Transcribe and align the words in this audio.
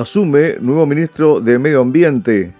Asume 0.00 0.56
nuevo 0.62 0.86
ministro 0.86 1.42
de 1.42 1.58
Medio 1.58 1.82
Ambiente. 1.82 2.54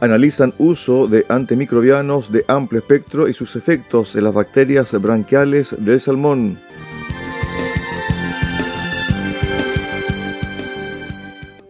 Analizan 0.00 0.52
uso 0.58 1.08
de 1.08 1.24
antimicrobianos 1.30 2.30
de 2.30 2.44
amplio 2.48 2.80
espectro 2.80 3.28
y 3.28 3.32
sus 3.32 3.56
efectos 3.56 4.14
en 4.14 4.24
las 4.24 4.34
bacterias 4.34 4.92
branquiales 5.00 5.74
del 5.78 5.98
salmón. 5.98 6.58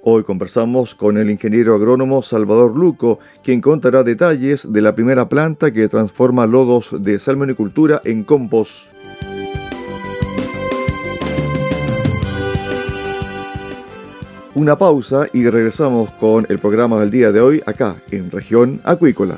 Hoy 0.03 0.25
conversamos 0.25 0.97
con 0.97 1.19
el 1.19 1.31
ingeniero 1.31 1.77
agrónomo 1.77 2.21
Salvador 2.25 2.77
Luco, 2.77 3.21
quien 3.45 3.61
contará 3.61 4.03
detalles 4.03 4.73
de 4.73 4.83
la 4.83 4.97
primera 4.97 5.29
planta 5.29 5.71
que 5.71 5.87
transforma 5.87 6.49
lodos 6.49 6.97
de 7.01 7.21
salmonicultura 7.21 8.01
en 8.05 8.25
compost. 8.25 8.96
Una 14.57 14.79
pausa 14.79 15.27
y 15.35 15.51
regresamos 15.51 16.11
con 16.13 16.47
el 16.49 16.59
programa 16.59 16.99
del 16.99 17.11
día 17.11 17.31
de 17.31 17.43
hoy 17.43 17.63
acá 17.67 17.97
en 18.11 18.31
región 18.31 18.81
acuícola. 18.85 19.37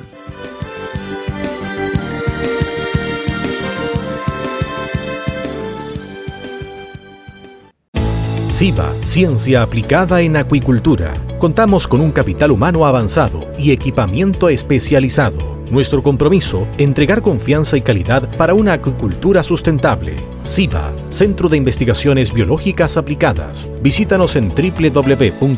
SIVA, 8.49 8.95
Ciencia 9.03 9.63
Aplicada 9.63 10.21
en 10.21 10.37
Acuicultura. 10.37 11.21
Contamos 11.41 11.89
con 11.89 12.01
un 12.01 12.13
capital 12.13 12.53
humano 12.53 12.87
avanzado 12.87 13.51
y 13.59 13.73
equipamiento 13.73 14.49
especializado. 14.49 15.58
Nuestro 15.71 16.03
compromiso, 16.03 16.67
entregar 16.79 17.23
confianza 17.23 17.77
y 17.77 17.83
calidad 17.83 18.29
para 18.37 18.55
una 18.55 18.73
acuicultura 18.73 19.43
sustentable. 19.43 20.17
SIVA, 20.45 20.93
Centro 21.11 21.49
de 21.49 21.59
Investigaciones 21.59 22.33
Biológicas 22.33 22.97
Aplicadas. 22.97 23.69
Visítanos 23.83 24.35
en 24.37 24.49
www.siva.cl. 24.49 25.49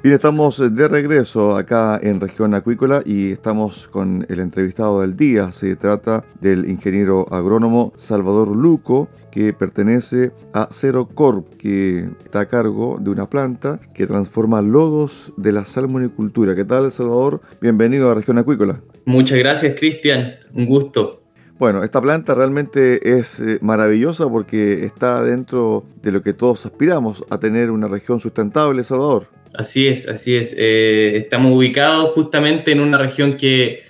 Bien, 0.00 0.14
estamos 0.14 0.62
de 0.76 0.86
regreso 0.86 1.56
acá 1.56 1.98
en 2.00 2.20
región 2.20 2.54
acuícola 2.54 3.02
y 3.04 3.32
estamos 3.32 3.88
con 3.88 4.24
el 4.28 4.38
entrevistado 4.38 5.00
del 5.00 5.16
día. 5.16 5.52
Se 5.52 5.74
trata 5.74 6.24
del 6.40 6.70
ingeniero 6.70 7.26
agrónomo 7.32 7.92
Salvador 7.96 8.56
Luco, 8.56 9.08
que 9.32 9.52
pertenece 9.52 10.30
a 10.52 10.68
Cero 10.70 11.08
Corp, 11.12 11.52
que 11.56 12.10
está 12.24 12.40
a 12.40 12.46
cargo 12.46 12.98
de 13.00 13.10
una 13.10 13.28
planta 13.28 13.80
que 13.92 14.06
transforma 14.06 14.62
lodos 14.62 15.32
de 15.36 15.50
la 15.50 15.64
salmonicultura. 15.64 16.54
¿Qué 16.54 16.64
tal, 16.64 16.92
Salvador? 16.92 17.40
Bienvenido 17.60 18.08
a 18.08 18.14
región 18.14 18.38
acuícola. 18.38 18.80
Muchas 19.04 19.38
gracias, 19.40 19.74
Cristian. 19.76 20.32
Un 20.54 20.66
gusto. 20.66 21.22
Bueno, 21.58 21.82
esta 21.82 22.00
planta 22.00 22.36
realmente 22.36 23.18
es 23.18 23.40
eh, 23.40 23.58
maravillosa 23.62 24.28
porque 24.28 24.84
está 24.84 25.24
dentro 25.24 25.84
de 26.02 26.12
lo 26.12 26.22
que 26.22 26.32
todos 26.32 26.64
aspiramos 26.66 27.24
a 27.30 27.40
tener 27.40 27.72
una 27.72 27.88
región 27.88 28.20
sustentable, 28.20 28.84
Salvador. 28.84 29.26
Así 29.54 29.86
es, 29.86 30.08
así 30.08 30.36
es. 30.36 30.54
Eh, 30.56 31.16
estamos 31.16 31.52
ubicados 31.52 32.12
justamente 32.12 32.72
en 32.72 32.80
una 32.80 32.98
región 32.98 33.36
que 33.36 33.82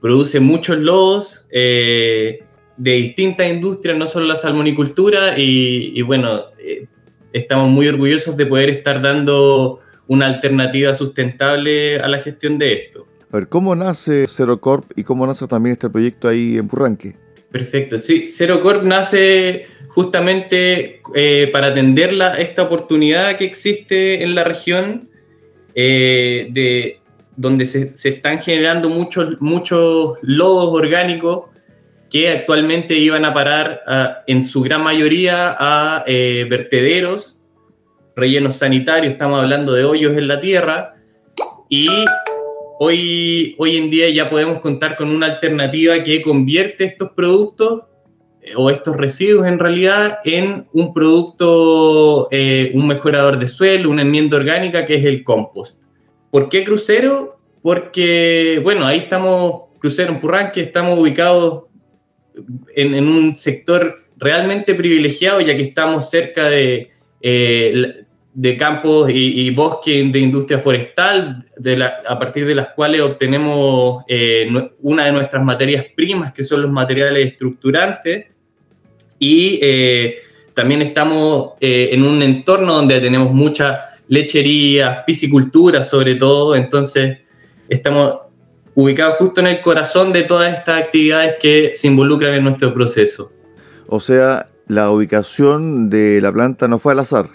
produce 0.00 0.40
muchos 0.40 0.78
lodos 0.78 1.46
eh, 1.50 2.40
de 2.76 2.92
distintas 2.92 3.50
industrias, 3.50 3.96
no 3.96 4.06
solo 4.06 4.26
la 4.26 4.36
salmonicultura, 4.36 5.38
y, 5.38 6.00
bueno, 6.02 6.44
eh, 6.58 6.86
estamos 7.32 7.70
muy 7.70 7.88
orgullosos 7.88 8.36
de 8.36 8.46
poder 8.46 8.70
estar 8.70 9.00
dando 9.00 9.80
una 10.06 10.26
alternativa 10.26 10.94
sustentable 10.94 11.98
a 11.98 12.08
la 12.08 12.18
gestión 12.18 12.58
de 12.58 12.74
esto. 12.74 13.06
A 13.32 13.38
ver, 13.38 13.48
¿cómo 13.48 13.74
nace 13.74 14.26
Corp 14.60 14.84
y 14.96 15.02
cómo 15.02 15.26
nace 15.26 15.46
también 15.46 15.72
este 15.72 15.90
proyecto 15.90 16.28
ahí 16.28 16.56
en 16.56 16.68
Purranque? 16.68 17.16
Perfecto, 17.50 17.98
sí, 17.98 18.28
Corp 18.62 18.82
nace 18.84 19.66
justamente 19.96 21.00
para 21.52 21.68
atender 21.68 22.14
esta 22.38 22.62
oportunidad 22.62 23.36
que 23.36 23.46
existe 23.46 24.22
en 24.22 24.34
la 24.34 24.44
región 24.44 25.08
eh, 25.78 26.48
de, 26.52 27.00
donde 27.36 27.66
se, 27.66 27.90
están 28.08 28.40
generando 28.40 28.88
muchos, 28.88 29.38
muchos 29.40 30.18
lodos 30.22 30.72
orgánicos 30.72 31.50
que 32.10 32.30
actualmente 32.30 32.94
iban 32.94 33.26
a 33.26 33.34
parar 33.34 33.82
en 34.26 34.42
su 34.42 34.62
gran 34.62 34.82
mayoría 34.82 35.54
a 35.58 36.02
eh, 36.06 36.46
vertederos, 36.48 37.42
rellenos 38.14 38.56
sanitarios, 38.56 39.12
estamos 39.12 39.38
hablando 39.38 39.74
de 39.74 39.84
hoyos 39.84 40.16
en 40.16 40.28
la 40.28 40.40
tierra, 40.40 40.94
y 41.68 41.88
hoy, 42.78 43.54
hoy 43.58 43.76
en 43.76 43.90
día 43.90 44.08
ya 44.08 44.30
podemos 44.30 44.62
contar 44.62 44.96
con 44.96 45.10
una 45.10 45.26
alternativa 45.26 46.02
que 46.02 46.22
convierte 46.22 46.84
estos 46.84 47.10
productos 47.10 47.82
eh, 47.82 47.95
o 48.54 48.70
estos 48.70 48.96
residuos 48.96 49.46
en 49.46 49.58
realidad 49.58 50.20
en 50.24 50.68
un 50.72 50.94
producto, 50.94 52.28
un 52.28 52.86
mejorador 52.86 53.38
de 53.38 53.48
suelo, 53.48 53.90
una 53.90 54.02
enmienda 54.02 54.36
orgánica 54.36 54.84
que 54.84 54.94
es 54.94 55.04
el 55.04 55.24
compost. 55.24 55.84
¿Por 56.30 56.48
qué 56.48 56.64
crucero? 56.64 57.38
Porque, 57.62 58.60
bueno, 58.62 58.86
ahí 58.86 58.98
estamos, 58.98 59.64
crucero 59.80 60.12
en 60.12 60.20
Purranque, 60.20 60.60
estamos 60.60 60.98
ubicados 60.98 61.64
en, 62.74 63.08
un 63.08 63.34
sector 63.36 63.98
realmente 64.16 64.74
privilegiado, 64.74 65.40
ya 65.40 65.56
que 65.56 65.62
estamos 65.62 66.08
cerca 66.08 66.48
de, 66.48 66.90
eh, 67.20 68.04
de 68.34 68.56
campos 68.56 69.10
y, 69.12 69.50
bosques 69.50 70.12
de 70.12 70.18
industria 70.18 70.58
forestal, 70.58 71.38
a 72.06 72.18
partir 72.18 72.46
de 72.46 72.54
las 72.54 72.68
cuales 72.68 73.00
obtenemos 73.00 74.04
eh, 74.08 74.46
una 74.82 75.06
de 75.06 75.12
nuestras 75.12 75.42
materias 75.42 75.86
primas, 75.96 76.32
que 76.32 76.44
son 76.44 76.62
los 76.62 76.70
materiales 76.70 77.26
estructurantes, 77.26 78.26
y 79.18 79.58
eh, 79.62 80.16
también 80.54 80.82
estamos 80.82 81.52
en 81.60 82.02
un 82.02 82.22
entorno 82.22 82.72
donde 82.74 83.00
tenemos 83.00 83.32
mucha 83.32 83.80
lechería, 84.08 85.04
piscicultura 85.04 85.82
sobre 85.82 86.14
todo, 86.14 86.56
entonces 86.56 87.18
estamos 87.68 88.20
ubicados 88.74 89.16
justo 89.16 89.40
en 89.40 89.48
el 89.48 89.60
corazón 89.60 90.12
de 90.12 90.22
todas 90.22 90.56
estas 90.56 90.82
actividades 90.82 91.36
que 91.40 91.72
se 91.74 91.88
involucran 91.88 92.34
en 92.34 92.44
nuestro 92.44 92.72
proceso. 92.72 93.32
O 93.88 94.00
sea, 94.00 94.46
la 94.68 94.90
ubicación 94.90 95.88
de 95.90 96.20
la 96.20 96.32
planta 96.32 96.68
no 96.68 96.78
fue 96.78 96.92
al 96.92 97.00
azar. 97.00 97.30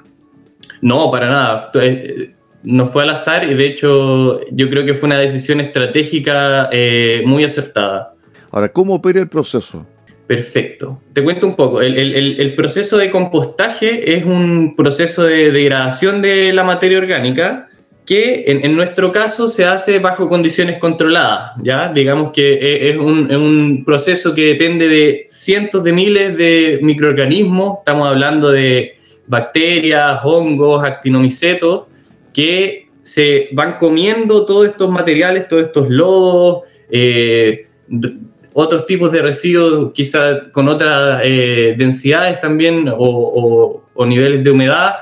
No, 0.81 1.09
para 1.11 1.27
nada. 1.27 1.71
Eh, 1.75 2.35
no 2.63 2.85
fue 2.85 3.03
al 3.03 3.09
azar 3.09 3.43
y 3.43 3.55
de 3.55 3.65
hecho 3.65 4.39
yo 4.51 4.69
creo 4.69 4.85
que 4.85 4.93
fue 4.93 5.07
una 5.07 5.19
decisión 5.19 5.59
estratégica 5.59 6.69
eh, 6.71 7.23
muy 7.25 7.43
acertada. 7.43 8.13
Ahora, 8.51 8.71
¿cómo 8.71 8.95
opera 8.95 9.19
el 9.19 9.27
proceso? 9.27 9.87
Perfecto. 10.31 11.01
Te 11.11 11.21
cuento 11.25 11.45
un 11.45 11.57
poco. 11.57 11.81
El, 11.81 12.55
proceso 12.55 12.97
de 12.97 13.11
compostaje 13.11 14.15
es 14.15 14.23
un 14.23 14.77
proceso 14.77 15.25
de 15.25 15.51
degradación 15.51 16.21
de 16.21 16.53
la 16.53 16.63
materia 16.63 16.99
orgánica 16.99 17.67
que 18.05 18.45
en, 18.47 18.73
nuestro 18.73 19.11
caso 19.11 19.49
se 19.49 19.65
hace 19.65 19.99
bajo 19.99 20.29
condiciones 20.29 20.77
controladas. 20.77 21.51
¿ya? 21.61 21.91
Digamos 21.91 22.31
que 22.31 22.53
e, 22.53 22.91
es 22.91 22.97
un, 22.97 23.83
proceso 23.85 24.33
que 24.33 24.45
depende 24.45 24.87
de 24.87 25.25
cientos 25.27 25.83
de 25.83 25.91
miles 25.91 26.37
de 26.37 26.79
microorganismos. 26.81 27.79
Estamos 27.79 28.07
hablando 28.07 28.51
de 28.51 28.95
bacterias, 29.27 30.21
hongos, 30.23 30.85
actinomicetos, 30.85 31.87
que 32.31 32.87
se 33.01 33.49
van 33.51 33.73
comiendo 33.77 34.45
todos 34.45 34.67
estos 34.67 34.89
materiales, 34.89 35.49
todos 35.49 35.63
estos 35.63 35.89
lodos. 35.89 36.61
Eh, 36.89 37.67
otros 38.53 38.85
tipos 38.85 39.11
de 39.11 39.21
residuos, 39.21 39.93
quizá 39.93 40.51
con 40.51 40.67
otras 40.67 41.21
eh, 41.23 41.75
densidades 41.77 42.39
también 42.39 42.91
o, 42.95 43.83
niveles 44.05 44.43
de 44.43 44.49
humedad, 44.49 44.95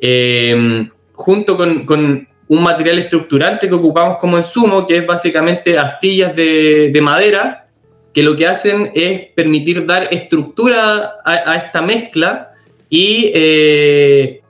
eh, 0.00 0.88
junto 1.12 1.56
con, 1.56 2.26
un 2.50 2.62
material 2.62 2.98
estructurante 2.98 3.68
que 3.68 3.74
ocupamos 3.74 4.16
como 4.16 4.38
insumo, 4.38 4.86
que 4.86 4.96
es 4.96 5.06
básicamente 5.06 5.78
astillas 5.78 6.34
de, 6.34 6.98
madera, 7.02 7.68
que 8.14 8.22
lo 8.22 8.34
que 8.36 8.46
hacen 8.46 8.90
es 8.94 9.26
permitir 9.34 9.84
dar 9.84 10.08
estructura 10.10 11.16
a, 11.24 11.56
esta 11.56 11.82
mezcla 11.82 12.52
y 12.88 13.30
eh, 13.34 14.40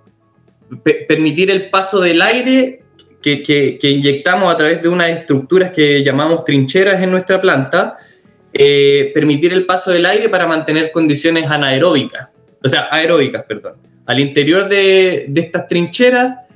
permitir 1.08 1.50
el 1.50 1.70
paso 1.70 2.00
del 2.00 2.22
aire 2.22 2.82
que, 3.20 3.78
inyectamos 3.82 4.52
a 4.52 4.56
través 4.56 4.82
de 4.82 4.88
unas 4.88 5.10
estructuras 5.10 5.70
que 5.72 6.02
llamamos 6.04 6.44
trincheras 6.44 7.02
en 7.02 7.10
nuestra 7.10 7.40
planta, 7.40 7.96
eh, 8.58 9.12
permitir 9.14 9.52
el 9.52 9.64
paso 9.64 9.92
del 9.92 10.04
aire 10.04 10.28
para 10.28 10.46
mantener 10.46 10.90
condiciones 10.90 11.48
anaeróbicas, 11.48 12.28
o 12.62 12.68
sea, 12.68 12.88
aeróbicas, 12.90 13.44
perdón. 13.46 13.76
Al 14.04 14.18
interior 14.18 14.68
de, 14.68 15.26
de 15.28 15.40
estas 15.40 15.66
trincheras 15.66 16.48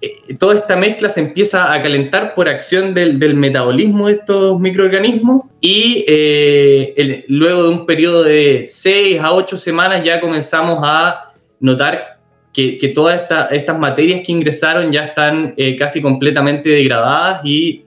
eh, 0.00 0.12
toda 0.38 0.54
esta 0.54 0.76
mezcla 0.76 1.08
se 1.08 1.20
empieza 1.20 1.72
a 1.72 1.82
calentar 1.82 2.34
por 2.34 2.48
acción 2.48 2.94
del, 2.94 3.34
metabolismo 3.34 4.06
de 4.06 4.14
estos 4.14 4.60
microorganismos 4.60 5.46
y 5.60 6.04
eh, 6.06 7.24
luego 7.28 7.64
de 7.64 7.68
un 7.70 7.86
periodo 7.86 8.22
de 8.22 8.66
6 8.68 9.20
a 9.20 9.32
8 9.32 9.56
semanas 9.56 10.04
ya 10.04 10.20
comenzamos 10.20 10.80
a 10.82 11.32
notar 11.58 12.18
que, 12.52 12.92
todas 12.94 13.22
estas 13.50 13.78
materias 13.78 14.22
que 14.24 14.32
ingresaron 14.32 14.92
ya 14.92 15.04
están 15.04 15.54
casi 15.78 16.02
completamente 16.02 16.68
degradadas 16.70 17.40
y 17.44 17.84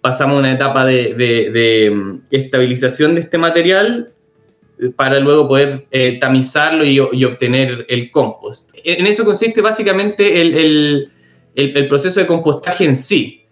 pasamos 0.00 0.38
una 0.38 0.52
etapa 0.52 0.84
de 0.84 1.92
mm, 1.94 2.22
estabilización 2.30 3.14
de 3.14 3.20
este 3.20 3.38
material 3.38 4.12
para 4.96 5.20
luego 5.20 5.48
poder 5.48 5.86
eh, 5.90 6.18
tamizarlo 6.18 6.84
y, 6.84 6.98
obtener 7.00 7.84
el 7.88 8.10
compost. 8.10 8.70
En 8.84 9.06
eso 9.06 9.24
consiste 9.24 9.60
básicamente 9.60 10.40
el, 10.40 11.08
proceso 11.88 12.20
de 12.20 12.26
compostaje 12.26 12.84
en 12.84 12.96
sí. 12.96 13.44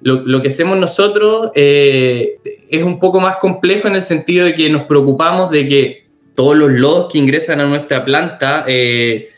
Lo, 0.00 0.42
que 0.42 0.48
hacemos 0.48 0.76
nosotros 0.76 1.50
eh, 1.54 2.36
es 2.70 2.82
un 2.82 2.98
poco 2.98 3.20
más 3.20 3.36
complejo 3.36 3.88
en 3.88 3.94
el 3.94 4.02
sentido 4.02 4.44
de 4.44 4.54
que 4.54 4.68
nos 4.68 4.82
preocupamos 4.82 5.50
de 5.50 5.66
que 5.66 6.04
todos 6.34 6.56
los 6.56 6.70
lodos 6.70 7.10
que 7.10 7.18
ingresan 7.18 7.60
a 7.60 7.64
nuestra 7.64 8.04
planta 8.04 8.66
eh, 8.68 9.28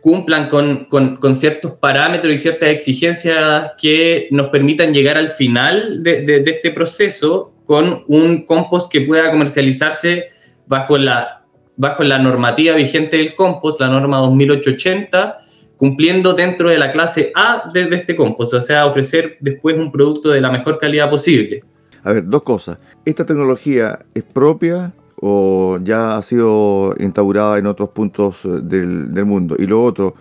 cumplan 0.00 0.48
con, 0.48 1.36
ciertos 1.36 1.72
parámetros 1.72 2.32
y 2.32 2.38
ciertas 2.38 2.68
exigencias 2.70 3.72
que 3.80 4.28
nos 4.30 4.48
permitan 4.48 4.92
llegar 4.92 5.16
al 5.16 5.28
final 5.28 6.02
de, 6.02 6.22
de 6.22 6.50
este 6.50 6.70
proceso 6.70 7.52
con 7.66 8.04
un 8.08 8.46
compost 8.46 8.90
que 8.90 9.02
pueda 9.02 9.30
comercializarse 9.30 10.26
bajo 10.66 10.96
la, 10.96 11.44
bajo 11.76 12.02
la 12.02 12.18
normativa 12.18 12.74
vigente 12.74 13.16
del 13.16 13.34
compost, 13.34 13.80
la 13.80 13.88
norma 13.88 14.18
2880, 14.18 15.36
cumpliendo 15.76 16.34
dentro 16.34 16.70
de 16.70 16.78
la 16.78 16.90
clase 16.90 17.30
A 17.34 17.68
de, 17.72 17.88
este 17.92 18.16
compost, 18.16 18.54
o 18.54 18.60
sea, 18.60 18.84
ofrecer 18.84 19.36
después 19.40 19.78
un 19.78 19.92
producto 19.92 20.30
de 20.30 20.40
la 20.40 20.50
mejor 20.50 20.78
calidad 20.78 21.08
posible. 21.08 21.62
A 22.02 22.12
ver, 22.12 22.24
dos 22.26 22.42
cosas. 22.42 22.78
¿Esta 23.04 23.24
tecnología 23.24 23.98
es 24.14 24.24
propia 24.24 24.92
o 25.20 25.78
ya 25.82 26.16
ha 26.16 26.22
sido 26.22 26.94
instaurada 26.98 27.58
en 27.58 27.66
otros 27.66 27.90
puntos 27.90 28.44
eh, 28.44 28.60
del, 28.62 29.24
mundo? 29.24 29.56
Y 29.58 29.66
lo 29.66 29.82
otro, 29.82 30.14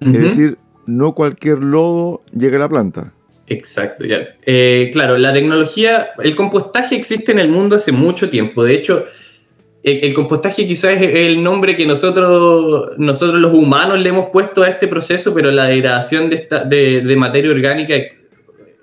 es 0.00 0.20
decir, 0.20 0.58
no 0.86 1.14
cualquier 1.14 1.58
lodo 1.58 2.22
llega 2.32 2.56
a 2.56 2.60
la 2.60 2.68
planta. 2.68 3.12
Exacto, 3.46 4.04
ya. 4.04 4.26
Eh, 4.46 4.90
claro, 4.92 5.18
la 5.18 5.32
tecnología, 5.32 6.10
el 6.22 6.34
compostaje 6.34 6.96
existe 6.96 7.32
en 7.32 7.38
el 7.38 7.48
mundo 7.48 7.76
hace 7.76 7.92
mucho 7.92 8.30
tiempo. 8.30 8.64
De 8.64 8.74
hecho, 8.74 9.04
el, 9.84 10.14
compostaje 10.14 10.66
quizás 10.66 10.92
es 10.94 11.14
el 11.14 11.42
nombre 11.42 11.76
que 11.76 11.84
nosotros, 11.86 12.92
nosotros 12.96 13.38
los 13.38 13.52
humanos 13.52 13.98
le 13.98 14.08
hemos 14.08 14.30
puesto 14.30 14.62
a 14.62 14.68
este 14.68 14.88
proceso, 14.88 15.34
pero 15.34 15.50
la 15.50 15.66
degradación 15.66 16.30
de, 16.30 16.36
esta, 16.36 16.64
de, 16.64 17.02
materia 17.18 17.50
orgánica 17.50 17.94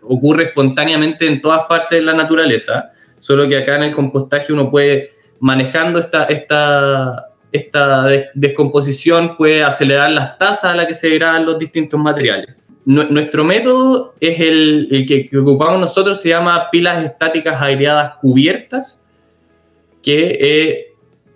ocurre 0.03 0.44
espontáneamente 0.44 1.25
en 1.25 1.41
todas 1.41 1.62
partes 1.68 2.00
de 2.00 2.06
la 2.06 2.13
naturaleza, 2.13 2.91
solo 3.18 3.47
que 3.47 3.57
acá 3.57 3.77
en 3.77 3.83
el 3.83 3.95
compostaje 3.95 4.53
uno 4.53 4.69
puede, 4.69 5.09
manejando 5.42 6.00
esta, 6.00 6.24
esta, 6.24 7.28
esta 7.52 8.08
descomposición, 8.34 9.36
puede 9.36 9.64
acelerar 9.64 10.10
las 10.12 10.38
tasas 10.38 10.72
a 10.72 10.76
las 10.76 10.88
que 10.88 10.94
se 10.94 11.10
degradan 11.10 11.46
los 11.46 11.60
distintos 11.60 12.00
materiales. 12.00 12.56
Nuestro 12.86 13.44
método 13.44 14.16
es 14.20 14.40
el, 14.40 14.88
el 14.90 15.06
que, 15.06 15.28
que 15.28 15.38
ocupamos 15.38 15.80
nosotros, 15.80 16.20
se 16.22 16.30
llama 16.30 16.70
pilas 16.72 17.04
estáticas 17.04 17.62
aireadas 17.62 18.14
cubiertas, 18.20 19.04
que 20.02 20.38
eh, 20.40 20.92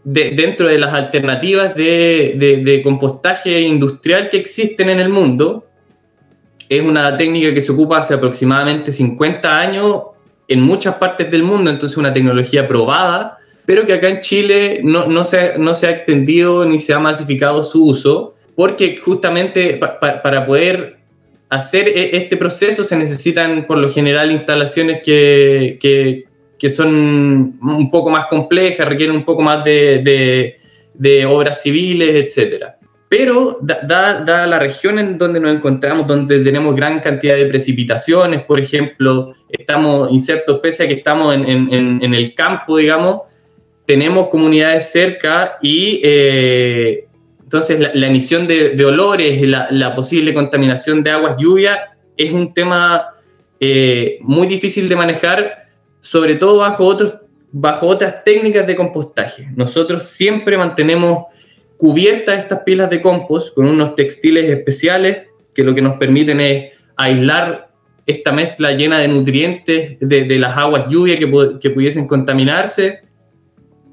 dentro 0.05 0.67
de 0.67 0.77
las 0.77 0.93
alternativas 0.93 1.75
de, 1.75 2.81
compostaje 2.83 3.61
industrial 3.61 4.29
que 4.29 4.37
existen 4.37 4.89
en 4.89 4.99
el 4.99 5.09
mundo, 5.09 5.65
es 6.69 6.81
una 6.81 7.17
técnica 7.17 7.53
que 7.53 7.61
se 7.61 7.71
ocupa 7.71 7.97
hace 7.97 8.13
aproximadamente 8.13 8.91
50 8.91 9.59
años 9.59 10.03
en 10.47 10.61
muchas 10.61 10.95
partes 10.95 11.29
del 11.31 11.43
mundo, 11.43 11.71
entonces 11.71 11.97
una 11.97 12.13
tecnología 12.13 12.67
probada, 12.67 13.37
pero 13.65 13.85
que 13.85 13.93
acá 13.93 14.09
en 14.09 14.21
Chile 14.21 14.81
no, 14.83 15.07
no, 15.07 15.25
se, 15.25 15.57
no 15.57 15.73
se 15.73 15.87
ha 15.87 15.91
extendido 15.91 16.65
ni 16.65 16.79
se 16.79 16.93
ha 16.93 16.99
masificado 16.99 17.63
su 17.63 17.85
uso, 17.85 18.33
porque 18.55 18.97
justamente 18.97 19.79
para 19.79 20.45
poder 20.45 20.97
hacer 21.49 21.87
e, 21.87 22.17
este 22.17 22.37
proceso 22.37 22.83
se 22.83 22.95
necesitan 22.95 23.65
por 23.65 23.77
lo 23.77 23.89
general 23.89 24.31
instalaciones 24.31 25.01
que, 25.03 25.77
que, 25.79 26.25
que 26.57 26.69
son 26.69 27.57
un 27.61 27.89
poco 27.91 28.09
más 28.09 28.25
complejas, 28.27 28.87
requieren 28.87 29.15
un 29.15 29.25
poco 29.25 29.41
más 29.41 29.63
de, 29.63 30.55
de, 30.93 31.25
obras 31.25 31.61
civiles, 31.61 32.37
etc. 32.37 32.65
Pero 33.09 33.59
da, 33.61 34.47
la 34.47 34.59
región 34.59 34.99
en 34.99 35.17
donde 35.17 35.39
nos 35.39 35.53
encontramos, 35.53 36.07
donde 36.07 36.39
tenemos 36.39 36.75
gran 36.75 36.99
cantidad 36.99 37.35
de 37.35 37.45
precipitaciones, 37.45 38.43
por 38.43 38.59
ejemplo, 38.59 39.33
estamos 39.49 40.11
insertos, 40.11 40.59
pese 40.59 40.83
a 40.83 40.87
que 40.87 40.95
estamos 40.95 41.33
en, 41.33 41.45
en, 41.45 42.03
en 42.03 42.13
el 42.13 42.33
campo, 42.33 42.77
digamos, 42.77 43.21
tenemos 43.85 44.29
comunidades 44.29 44.91
cerca 44.91 45.57
y 45.61 46.01
eh, 46.03 47.05
entonces 47.43 47.79
la, 47.79 48.07
emisión 48.07 48.47
de, 48.47 48.71
de 48.71 48.85
olores, 48.85 49.41
la, 49.47 49.67
la, 49.69 49.93
posible 49.95 50.33
contaminación 50.33 51.03
de 51.03 51.11
aguas 51.11 51.35
lluvia 51.37 51.95
es 52.17 52.31
un 52.31 52.53
tema 52.53 53.07
eh, 53.59 54.17
muy 54.21 54.47
difícil 54.47 54.89
de 54.89 54.95
manejar 54.95 55.65
sobre 55.99 56.35
todo 56.35 56.57
bajo, 56.57 56.85
otros, 56.85 57.15
bajo 57.51 57.87
otras 57.87 58.23
técnicas 58.23 58.67
de 58.67 58.75
compostaje. 58.75 59.47
Nosotros 59.55 60.03
siempre 60.03 60.57
mantenemos 60.57 61.25
cubiertas 61.77 62.39
estas 62.39 62.59
pilas 62.59 62.89
de 62.89 63.01
compost 63.01 63.55
con 63.55 63.67
unos 63.67 63.95
textiles 63.95 64.49
especiales 64.49 65.23
que 65.53 65.63
lo 65.63 65.73
que 65.73 65.81
nos 65.81 65.97
permiten 65.97 66.41
es 66.41 66.73
aislar 66.95 67.71
esta 68.05 68.31
mezcla 68.31 68.73
llena 68.73 68.99
de 68.99 69.07
nutrientes 69.07 69.97
de, 69.99 70.39
las 70.39 70.57
aguas 70.57 70.85
lluvia 70.89 71.17
que, 71.17 71.31
que, 71.59 71.69
pudiesen 71.71 72.07
contaminarse 72.07 73.01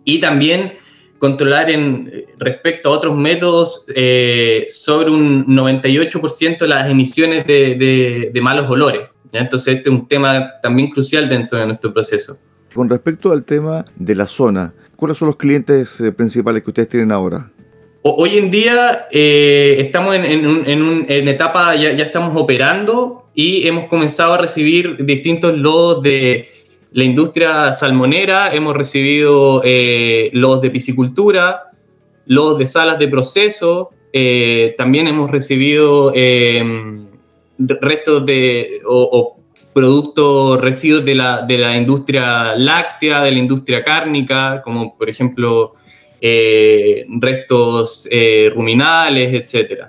y 0.04 0.20
también 0.20 0.72
controlar 1.18 1.70
en, 1.70 2.24
respecto 2.38 2.88
a 2.88 2.92
otros 2.92 3.16
métodos 3.16 3.84
eh, 3.94 4.66
sobre 4.68 5.10
un 5.10 5.46
98% 5.46 6.66
las 6.66 6.90
emisiones 6.90 7.46
de, 7.46 8.30
de 8.32 8.40
malos 8.40 8.68
olores. 8.68 9.02
Entonces 9.32 9.76
este 9.76 9.88
es 9.88 9.94
un 9.94 10.08
tema 10.08 10.60
también 10.60 10.90
crucial 10.90 11.28
dentro 11.28 11.58
de 11.58 11.66
nuestro 11.66 11.92
proceso. 11.92 12.38
Con 12.74 12.88
respecto 12.88 13.32
al 13.32 13.44
tema 13.44 13.84
de 13.96 14.14
la 14.14 14.26
zona, 14.26 14.72
¿cuáles 14.96 15.18
son 15.18 15.26
los 15.26 15.36
clientes 15.36 16.00
eh, 16.00 16.12
principales 16.12 16.62
que 16.62 16.70
ustedes 16.70 16.88
tienen 16.88 17.12
ahora? 17.12 17.50
Hoy 18.02 18.36
en 18.36 18.50
día 18.50 19.06
eh, 19.12 19.76
estamos 19.78 20.16
en, 20.16 20.24
en, 20.24 21.28
etapa, 21.28 21.76
ya, 21.76 21.92
ya, 21.92 22.04
estamos 22.04 22.36
operando 22.36 23.28
y 23.32 23.68
hemos 23.68 23.86
comenzado 23.86 24.34
a 24.34 24.38
recibir 24.38 25.04
distintos 25.04 25.56
lodos 25.56 26.02
de 26.02 26.48
la 26.92 27.04
industria 27.04 27.72
salmonera, 27.72 28.54
hemos 28.54 28.76
recibido 28.76 29.62
eh, 29.64 30.30
de 30.32 30.70
piscicultura, 30.70 31.70
lodos 32.26 32.58
de 32.58 32.66
salas 32.66 32.98
de 32.98 33.08
proceso, 33.08 33.90
también 34.76 35.08
hemos 35.08 35.30
recibido 35.30 36.12
restos 37.58 38.26
de, 38.26 38.80
o, 38.84 39.36
productos, 39.72 40.60
residuos 40.60 41.04
de 41.04 41.14
la, 41.14 41.42
de 41.42 41.58
la, 41.58 41.76
industria 41.76 42.54
láctea, 42.56 43.22
de 43.22 43.32
la 43.32 43.38
industria 43.38 43.82
cárnica, 43.82 44.60
como 44.62 44.96
por 44.96 45.08
ejemplo 45.08 45.74
eh, 46.20 47.04
restos 47.08 48.06
eh, 48.10 48.50
ruminales, 48.54 49.32
etc. 49.32 49.86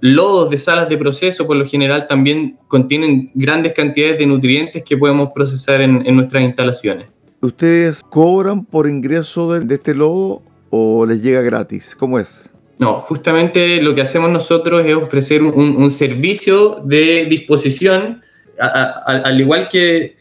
Lodos 0.00 0.50
de 0.50 0.58
salas 0.58 0.88
de 0.88 0.96
proceso, 0.96 1.46
por 1.46 1.56
lo 1.56 1.64
general, 1.64 2.06
también 2.06 2.58
contienen 2.68 3.30
grandes 3.34 3.72
cantidades 3.72 4.18
de 4.18 4.26
nutrientes 4.26 4.82
que 4.82 4.96
podemos 4.96 5.30
procesar 5.34 5.80
en, 5.80 6.02
nuestras 6.16 6.42
instalaciones. 6.42 7.06
¿Ustedes 7.40 8.02
cobran 8.08 8.64
por 8.64 8.88
ingreso 8.88 9.52
de, 9.52 9.60
de 9.60 9.74
este 9.74 9.94
lodo 9.94 10.42
o 10.70 11.06
les 11.06 11.22
llega 11.22 11.40
gratis? 11.42 11.94
¿Cómo 11.98 12.18
es? 12.18 12.50
No, 12.80 12.98
justamente 12.98 13.82
lo 13.82 13.94
que 13.94 14.00
hacemos 14.00 14.30
nosotros 14.30 14.84
es 14.86 14.96
ofrecer 14.96 15.42
un, 15.42 15.90
servicio 15.90 16.80
de 16.82 17.26
disposición, 17.26 18.22
al 18.58 19.38
igual 19.38 19.68
que, 19.68 20.16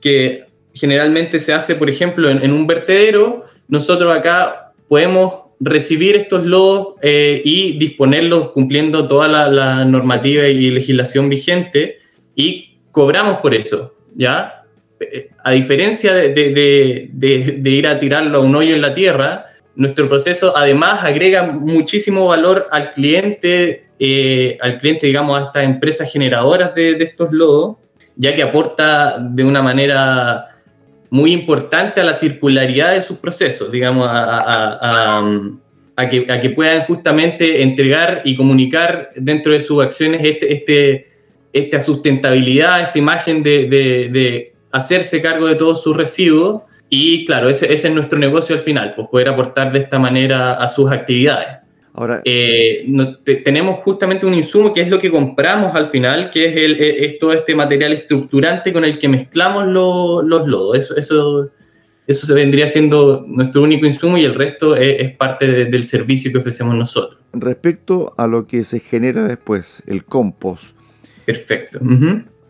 que, 0.00 0.44
generalmente 0.72 1.40
se 1.40 1.52
hace, 1.52 1.74
por 1.74 1.90
ejemplo, 1.90 2.28
en, 2.30 2.52
un 2.52 2.66
vertedero, 2.66 3.44
nosotros 3.68 4.16
acá 4.16 4.72
podemos 4.88 5.49
recibir 5.60 6.16
estos 6.16 6.46
lodos 6.46 6.94
eh, 7.02 7.42
y 7.44 7.78
disponerlos 7.78 8.50
cumpliendo 8.50 9.06
toda 9.06 9.28
la, 9.28 9.84
normativa 9.84 10.48
y 10.48 10.70
legislación 10.70 11.28
vigente 11.28 11.98
y 12.34 12.78
cobramos 12.90 13.38
por 13.38 13.54
eso, 13.54 13.94
¿ya? 14.14 14.60
a 15.42 15.52
diferencia 15.52 16.12
de, 16.12 17.10
ir 17.64 17.86
a 17.86 17.98
tirarlo 17.98 18.38
a 18.38 18.40
un 18.40 18.54
hoyo 18.54 18.74
en 18.74 18.82
la 18.82 18.92
tierra, 18.92 19.46
nuestro 19.76 20.08
proceso 20.08 20.56
además 20.56 21.04
agrega 21.04 21.44
muchísimo 21.44 22.26
valor 22.26 22.68
al 22.70 22.92
cliente, 22.92 23.86
eh, 23.98 24.58
al 24.60 24.78
cliente, 24.78 25.06
digamos, 25.06 25.40
a 25.40 25.46
estas 25.46 25.64
empresas 25.64 26.12
generadoras 26.12 26.74
de, 26.74 26.92
estos 27.02 27.32
lodos, 27.32 27.76
ya 28.16 28.34
que 28.34 28.42
aporta 28.42 29.18
de 29.18 29.44
una 29.44 29.62
manera 29.62 30.44
muy 31.10 31.32
importante 31.32 32.00
a 32.00 32.04
la 32.04 32.14
circularidad 32.14 32.94
de 32.94 33.02
sus 33.02 33.18
procesos, 33.18 33.70
digamos, 33.70 34.06
a, 34.08 35.22
que, 36.08 36.50
puedan 36.50 36.82
justamente 36.84 37.62
entregar 37.62 38.22
y 38.24 38.36
comunicar 38.36 39.10
dentro 39.16 39.52
de 39.52 39.60
sus 39.60 39.82
acciones 39.82 40.22
este, 40.24 40.52
este, 40.52 41.06
esta 41.52 41.80
sustentabilidad, 41.80 42.80
esta 42.80 42.98
imagen 42.98 43.42
de, 43.42 44.52
hacerse 44.72 45.20
cargo 45.20 45.48
de 45.48 45.56
todos 45.56 45.82
sus 45.82 45.96
residuos. 45.96 46.62
Y 46.88 47.24
claro, 47.24 47.48
ese, 47.48 47.72
es 47.72 47.90
nuestro 47.90 48.18
negocio 48.18 48.54
al 48.54 48.62
final, 48.62 48.94
pues 48.94 49.08
poder 49.08 49.28
aportar 49.28 49.72
de 49.72 49.80
esta 49.80 49.98
manera 49.98 50.54
a 50.54 50.68
sus 50.68 50.90
actividades. 50.90 51.59
Ahora, 51.92 52.22
eh, 52.24 52.86
tenemos 53.44 53.76
justamente 53.76 54.24
un 54.24 54.34
insumo 54.34 54.72
que 54.72 54.80
es 54.80 54.90
lo 54.90 54.98
que 54.98 55.10
compramos 55.10 55.74
al 55.74 55.86
final, 55.86 56.30
que 56.30 56.46
es, 56.46 56.56
el, 56.56 57.18
todo 57.18 57.32
este 57.32 57.54
material 57.54 57.92
estructurante 57.92 58.72
con 58.72 58.84
el 58.84 58.96
que 58.98 59.08
mezclamos 59.08 59.66
los 59.66 60.46
lodos. 60.46 60.78
Eso, 60.78 60.96
eso, 60.96 61.50
eso 62.06 62.26
se 62.26 62.34
vendría 62.34 62.68
siendo 62.68 63.24
nuestro 63.26 63.62
único 63.62 63.86
insumo 63.86 64.16
y 64.18 64.24
el 64.24 64.34
resto 64.34 64.76
es, 64.76 65.14
parte 65.16 65.66
del 65.66 65.84
servicio 65.84 66.30
que 66.30 66.38
ofrecemos 66.38 66.76
nosotros. 66.76 67.20
Respecto 67.32 68.14
a 68.16 68.26
lo 68.26 68.46
que 68.46 68.64
se 68.64 68.78
genera 68.80 69.26
después, 69.26 69.82
el 69.86 70.04
compost. 70.04 70.76
Perfecto. 71.24 71.80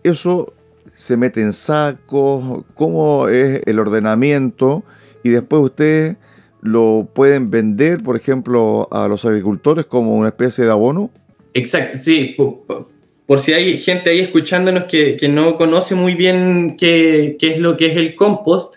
Eso 0.02 0.52
se 0.94 1.16
mete 1.16 1.40
en 1.40 1.54
sacos, 1.54 2.64
cómo 2.74 3.28
es 3.28 3.62
el 3.64 3.78
ordenamiento 3.78 4.84
y 5.22 5.30
después 5.30 5.62
ustedes 5.62 6.16
lo 6.62 7.08
pueden 7.12 7.50
vender, 7.50 8.02
por 8.02 8.16
ejemplo, 8.16 8.88
a 8.90 9.08
los 9.08 9.24
agricultores 9.24 9.86
como 9.86 10.14
una 10.14 10.28
especie 10.28 10.64
de 10.64 10.70
abono. 10.70 11.10
Exacto, 11.54 11.96
sí. 11.96 12.36
Por, 12.36 13.38
si 13.38 13.52
hay 13.52 13.76
gente 13.78 14.10
ahí 14.10 14.18
escuchándonos 14.20 14.84
que, 14.84 15.16
no 15.30 15.56
conoce 15.56 15.94
muy 15.94 16.14
bien 16.14 16.76
qué, 16.76 17.36
es 17.40 17.58
lo 17.58 17.76
que 17.76 17.86
es 17.86 17.96
el 17.96 18.14
compost, 18.14 18.76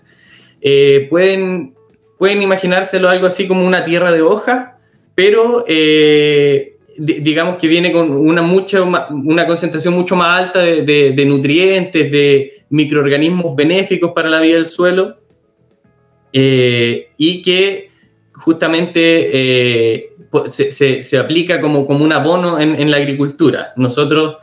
eh, 0.62 1.08
pueden, 1.10 1.74
pueden 2.18 2.42
imaginárselo 2.42 3.10
algo 3.10 3.28
así 3.28 3.48
como 3.48 3.66
una 3.66 3.84
tierra 3.84 4.12
de 4.12 4.22
hojas, 4.22 4.72
pero 5.16 5.66
eh, 5.68 6.74
digamos 6.98 7.58
que 7.58 7.68
viene 7.68 7.92
con 7.92 8.12
una, 8.12 8.42
mucha, 8.42 8.82
una 8.84 9.48
concentración 9.48 9.94
mucho 9.94 10.16
más 10.16 10.46
alta 10.46 10.60
de, 10.60 11.26
nutrientes, 11.26 12.12
de 12.12 12.52
microorganismos 12.70 13.56
benéficos 13.56 14.12
para 14.14 14.30
la 14.30 14.40
vida 14.40 14.56
del 14.56 14.66
suelo, 14.66 15.18
eh, 16.36 17.10
y 17.16 17.44
que 17.44 17.90
justamente 18.34 19.30
eh, 19.32 20.06
se, 20.48 21.18
aplica 21.20 21.62
como, 21.62 21.86
como 21.86 22.04
un 22.04 22.12
abono 22.12 22.60
en, 22.60 22.90
la 22.90 22.98
agricultura. 22.98 23.74
Nosotros, 23.76 24.38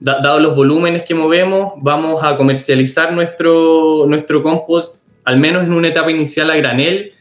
dado 0.00 0.40
los 0.40 0.56
volúmenes 0.56 1.04
que 1.04 1.14
movemos, 1.14 1.74
vamos 1.76 2.24
a 2.24 2.36
comercializar 2.36 3.12
nuestro, 3.12 4.04
nuestro 4.08 4.42
compost, 4.42 4.96
al 5.24 5.38
menos 5.38 5.64
en 5.64 5.72
una 5.72 5.88
etapa 5.88 6.10
inicial 6.10 6.50
a 6.50 6.56
granel, 6.56 7.12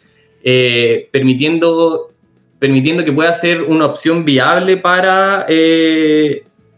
eh, 0.43 1.07
permitiendo 1.11 2.11
permitiendo 2.59 3.03
que 3.03 3.11
pueda 3.11 3.31
ser 3.33 3.61
una 3.61 3.85
opción 3.85 4.25
viable 4.25 4.77
para, 4.77 5.45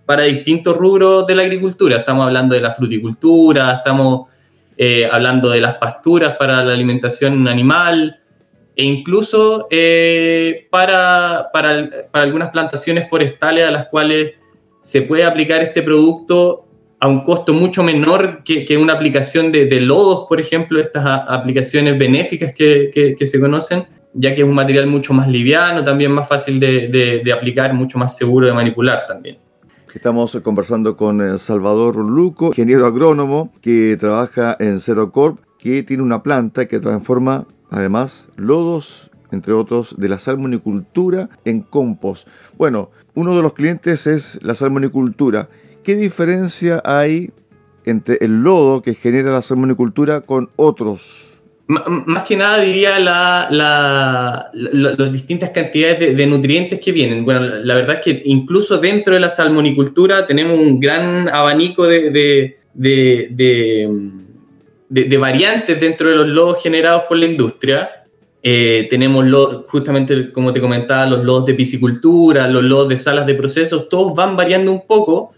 para 0.06 0.24
distintos 0.24 0.76
rubros 0.76 1.26
de 1.26 1.36
la 1.36 1.44
agricultura. 1.44 2.00
Estamos 2.00 2.26
hablando 2.26 2.54
de 2.54 2.60
la 2.60 2.72
fruticultura, 2.72 3.76
estamos 3.78 4.28
eh, 4.82 5.10
hablando 5.12 5.50
de 5.50 5.60
las 5.60 5.76
pasturas 5.76 6.38
para 6.38 6.64
la 6.64 6.72
alimentación 6.72 7.50
animal 7.50 8.22
e 8.78 8.86
incluso 8.86 9.68
eh, 9.70 10.70
para, 10.72 11.50
para, 11.52 11.90
algunas 12.14 12.50
plantaciones 12.52 13.10
forestales 13.10 13.68
a 13.68 13.72
las 13.72 13.88
cuales 13.88 14.36
se 14.80 15.02
puede 15.02 15.26
aplicar 15.26 15.62
este 15.62 15.82
producto 15.82 16.66
a 16.98 17.10
un 17.10 17.26
costo 17.26 17.54
mucho 17.54 17.84
menor 17.84 18.42
que, 18.46 18.78
una 18.78 18.94
aplicación 18.94 19.52
de, 19.52 19.66
de, 19.66 19.82
lodos, 19.82 20.28
por 20.30 20.40
ejemplo, 20.40 20.80
estas 20.80 21.06
aplicaciones 21.06 22.00
benéficas 22.00 22.56
que, 22.56 22.90
que, 23.18 23.28
se 23.28 23.38
conocen 23.38 23.86
ya 24.14 24.34
que 24.34 24.44
es 24.44 24.48
un 24.48 24.56
material 24.56 24.88
mucho 24.88 25.14
más 25.14 25.28
liviano, 25.28 25.84
también 25.84 26.14
más 26.14 26.30
fácil 26.30 26.58
de, 26.58 27.34
aplicar, 27.36 27.74
mucho 27.74 27.98
más 27.98 28.16
seguro 28.16 28.48
de 28.48 28.54
manipular 28.54 29.06
también. 29.06 29.40
Estamos 29.94 30.38
conversando 30.44 30.96
con 30.96 31.20
eh, 31.20 31.40
Salvador 31.40 31.96
Luco, 31.96 32.48
ingeniero 32.48 32.86
agrónomo 32.86 33.52
que 33.60 33.98
trabaja 34.00 34.56
en 34.60 34.80
Corp, 35.12 35.40
que 35.58 35.82
tiene 35.82 36.04
una 36.04 36.22
planta 36.22 36.68
que 36.68 36.80
transforma 36.80 37.48
además 37.72 38.30
lodos, 38.36 39.10
entre 39.32 39.54
otros, 39.54 39.96
de 39.98 40.08
la 40.10 40.20
salmonicultura 40.20 41.30
en 41.44 41.62
compost. 41.62 42.28
Bueno, 42.58 42.92
uno 43.16 43.36
de 43.36 43.42
los 43.42 43.54
clientes 43.54 44.06
es 44.06 44.40
la 44.44 44.54
salmonicultura. 44.54 45.50
¿Qué 45.84 45.96
diferencia 45.96 46.82
hay 46.86 47.34
entre 47.86 48.20
el 48.22 48.44
lodo 48.44 48.84
que 48.84 48.94
genera 48.94 49.32
la 49.32 49.42
salmonicultura 49.42 50.22
con 50.22 50.52
otros 50.56 51.29
más 51.70 52.24
que 52.24 52.36
nada 52.36 52.60
diría 52.60 53.00
las 53.00 55.12
distintas 55.12 55.52
cantidades 55.52 56.18
de, 56.18 56.26
nutrientes 56.26 56.80
que 56.80 56.92
vienen. 56.92 57.24
Bueno, 57.24 57.42
la 57.42 57.76
verdad 57.76 57.98
es 57.98 58.02
que 58.02 58.24
incluso 58.26 58.80
dentro 58.80 59.14
de 59.14 59.20
la 59.20 59.30
salmonicultura 59.30 60.26
tenemos 60.26 60.60
un 60.60 60.80
gran 60.80 61.30
abanico 61.30 61.86
de, 61.86 62.58
de 64.90 65.18
variantes 65.18 65.80
dentro 65.80 66.10
de 66.10 66.16
los 66.16 66.28
lodos 66.28 66.62
generados 66.62 67.04
por 67.08 67.18
la 67.18 67.28
industria. 67.28 67.90
Eh, 68.42 68.88
tenemos 68.90 69.26
justamente, 69.68 70.32
como 70.32 70.54
te 70.54 70.62
comentaba, 70.62 71.06
los 71.06 71.24
lodos 71.24 71.46
de 71.46 71.54
piscicultura, 71.54 72.48
los 72.48 72.64
lodos 72.64 72.90
de 72.90 72.98
salas 72.98 73.26
de 73.26 73.36
procesos, 73.36 73.90
todos 73.90 74.16
van 74.16 74.36
variando 74.36 74.72
un 74.72 74.88
poco 74.88 75.34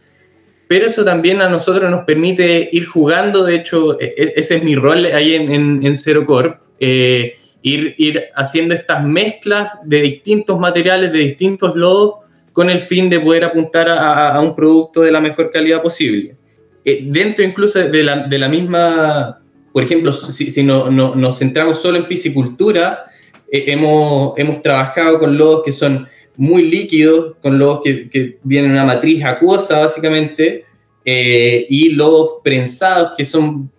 pero 0.71 0.87
eso 0.87 1.03
también 1.03 1.41
a 1.41 1.49
nosotros 1.49 1.91
nos 1.91 2.05
permite 2.05 2.69
ir 2.71 2.85
jugando, 2.85 3.43
de 3.43 3.55
hecho, 3.55 3.99
e, 3.99 4.05
e, 4.15 4.33
ese 4.37 4.55
es 4.55 4.63
mi 4.63 4.73
rol 4.73 5.05
ahí 5.05 5.33
en, 5.33 5.85
en, 5.85 5.97
Zero 5.97 6.25
Corp, 6.25 6.61
eh, 6.79 7.33
ir, 7.61 7.93
ir 7.97 8.23
haciendo 8.37 8.73
estas 8.73 9.03
mezclas 9.03 9.67
de 9.83 10.01
distintos 10.01 10.57
materiales, 10.61 11.11
de 11.11 11.19
distintos 11.19 11.75
lodos, 11.75 12.13
con 12.53 12.69
el 12.69 12.79
fin 12.79 13.09
de 13.09 13.19
poder 13.19 13.43
apuntar 13.43 13.89
a, 13.89 14.39
un 14.39 14.55
producto 14.55 15.01
de 15.01 15.11
la 15.11 15.19
mejor 15.19 15.51
calidad 15.51 15.81
posible. 15.81 16.37
Eh, 16.85 17.01
dentro 17.05 17.43
incluso 17.43 17.77
de 17.77 18.03
la, 18.03 18.19
de 18.19 18.39
la, 18.39 18.47
misma, 18.47 19.41
por 19.73 19.83
ejemplo, 19.83 20.13
si, 20.13 20.51
si 20.51 20.63
no, 20.63 20.89
no, 20.89 21.15
nos 21.15 21.37
centramos 21.37 21.81
solo 21.81 21.97
en 21.97 22.07
piscicultura, 22.07 23.03
eh, 23.51 23.65
hemos, 23.67 24.35
hemos 24.37 24.61
trabajado 24.61 25.19
con 25.19 25.37
lodos 25.37 25.63
que 25.65 25.73
son 25.73 26.07
muy 26.37 26.69
líquidos, 26.69 27.35
con 27.41 27.59
lodos 27.59 27.81
que, 27.83 28.09
que 28.09 28.37
vienen 28.43 28.71
en 28.71 28.77
una 28.77 28.85
matriz 28.85 29.23
acuosa, 29.23 29.79
básicamente, 29.79 30.65
eh, 31.03 31.65
y 31.69 31.89
lodos 31.89 32.35
prensados, 32.43 33.13
que 33.17 33.25
son 33.25 33.71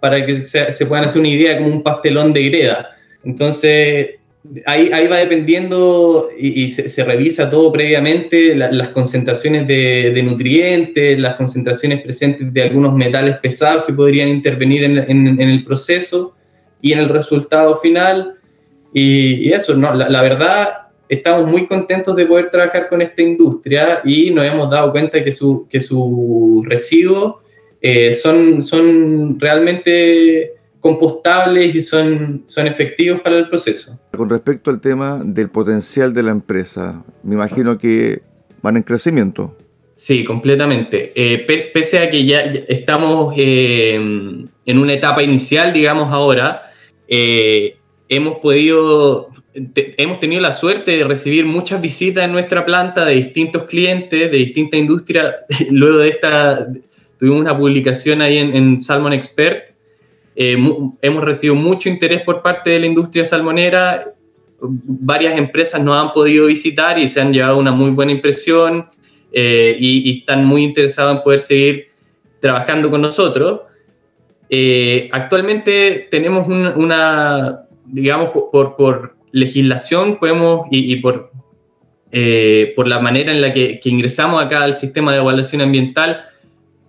para 0.00 0.24
que 0.24 0.36
se, 0.36 0.86
puedan 0.86 1.06
hacer 1.06 1.20
una 1.20 1.30
idea, 1.30 1.56
como 1.56 1.68
un 1.68 1.82
pastelón 1.82 2.32
de 2.32 2.42
greda. 2.48 2.90
Entonces, 3.24 4.10
ahí, 4.66 4.90
ahí 4.92 5.08
va 5.08 5.16
dependiendo 5.16 6.28
y, 6.38 6.68
se, 6.68 7.04
revisa 7.04 7.50
todo 7.50 7.72
previamente, 7.72 8.54
las 8.54 8.88
concentraciones 8.88 9.66
de, 9.66 10.22
nutrientes, 10.22 11.18
las 11.18 11.34
concentraciones 11.34 12.02
presentes 12.02 12.52
de 12.52 12.62
algunos 12.62 12.94
metales 12.94 13.38
pesados 13.38 13.84
que 13.84 13.92
podrían 13.92 14.28
intervenir 14.28 14.84
en, 14.84 14.98
en, 14.98 15.40
el 15.40 15.64
proceso 15.64 16.34
y 16.80 16.92
en 16.92 17.00
el 17.00 17.08
resultado 17.08 17.74
final. 17.74 18.34
Y, 18.92 19.50
eso, 19.52 19.74
¿no? 19.74 19.92
la, 19.94 20.08
la 20.08 20.22
verdad 20.22 20.85
estamos 21.08 21.50
muy 21.50 21.66
contentos 21.66 22.16
de 22.16 22.26
poder 22.26 22.50
trabajar 22.50 22.88
con 22.88 23.02
esta 23.02 23.22
industria 23.22 24.00
y 24.04 24.30
nos 24.30 24.44
hemos 24.44 24.70
dado 24.70 24.90
cuenta 24.92 25.22
que, 25.22 25.32
su, 25.32 25.66
que 25.68 25.80
sus 25.80 26.66
residuos 26.66 27.36
eh, 27.80 28.14
son, 28.14 28.64
son 28.64 29.38
realmente 29.38 30.54
compostables 30.80 31.74
y 31.74 31.82
son, 31.82 32.42
son 32.46 32.66
efectivos 32.66 33.20
para 33.20 33.36
el 33.36 33.48
proceso. 33.48 33.98
Con 34.16 34.30
respecto 34.30 34.70
al 34.70 34.80
tema 34.80 35.20
del 35.24 35.50
potencial 35.50 36.12
de 36.12 36.22
la 36.22 36.32
empresa, 36.32 37.04
me 37.22 37.34
imagino 37.34 37.78
que 37.78 38.22
van 38.62 38.76
en 38.76 38.82
crecimiento. 38.82 39.56
Sí, 39.92 40.24
completamente. 40.24 41.12
Eh, 41.14 41.70
pese 41.72 42.00
a 42.00 42.10
que 42.10 42.26
ya 42.26 42.40
estamos 42.40 43.34
eh, 43.38 43.94
en 43.94 44.78
una 44.78 44.92
etapa 44.92 45.22
inicial, 45.22 45.72
digamos 45.72 46.12
ahora, 46.12 46.62
hemos 48.08 48.38
podido 48.38 49.28
hemos 49.96 50.20
tenido 50.20 50.42
la 50.42 50.52
suerte 50.52 50.96
de 50.96 51.04
recibir 51.04 51.46
muchas 51.46 51.80
visitas 51.80 52.24
en 52.24 52.32
nuestra 52.32 52.64
planta 52.64 53.04
de 53.04 53.14
distintos 53.14 53.64
clientes, 53.64 54.30
de 54.30 54.36
distintas 54.36 54.78
industrias. 54.78 55.36
Luego 55.70 55.98
de 55.98 56.08
esta, 56.08 56.68
tuvimos 57.18 57.40
una 57.40 57.56
publicación 57.56 58.20
ahí 58.20 58.38
en, 58.38 58.78
Salmon 58.78 59.12
Expert. 59.12 59.70
Eh, 60.34 60.58
hemos 61.00 61.24
recibido 61.24 61.54
mucho 61.54 61.88
interés 61.88 62.22
por 62.22 62.42
parte 62.42 62.70
de 62.70 62.80
la 62.80 62.86
industria 62.86 63.24
salmonera. 63.24 64.12
Varias 64.60 65.38
empresas 65.38 65.82
nos 65.82 65.96
han 65.96 66.12
podido 66.12 66.46
visitar 66.46 66.98
y 66.98 67.08
se 67.08 67.20
han 67.20 67.32
llevado 67.32 67.58
una 67.58 67.72
muy 67.72 67.90
buena 67.90 68.12
impresión 68.12 68.88
eh, 69.32 69.76
y, 69.78 70.10
y 70.10 70.18
están 70.18 70.44
muy 70.44 70.64
interesados 70.64 71.16
en 71.16 71.22
poder 71.22 71.40
seguir 71.40 71.86
trabajando 72.40 72.90
con 72.90 73.00
nosotros. 73.00 73.62
actualmente 75.12 76.08
tenemos 76.10 76.46
una, 76.46 77.65
digamos, 77.86 78.30
por, 78.52 78.76
por, 78.76 79.16
legislación 79.32 80.16
podemos 80.16 80.66
y, 80.70 80.96
por, 80.96 81.30
por 82.74 82.88
la 82.88 83.00
manera 83.00 83.32
en 83.32 83.42
la 83.42 83.52
que, 83.52 83.80
ingresamos 83.84 84.42
acá 84.42 84.62
al 84.62 84.78
sistema 84.78 85.12
de 85.12 85.18
evaluación 85.18 85.60
ambiental, 85.60 86.22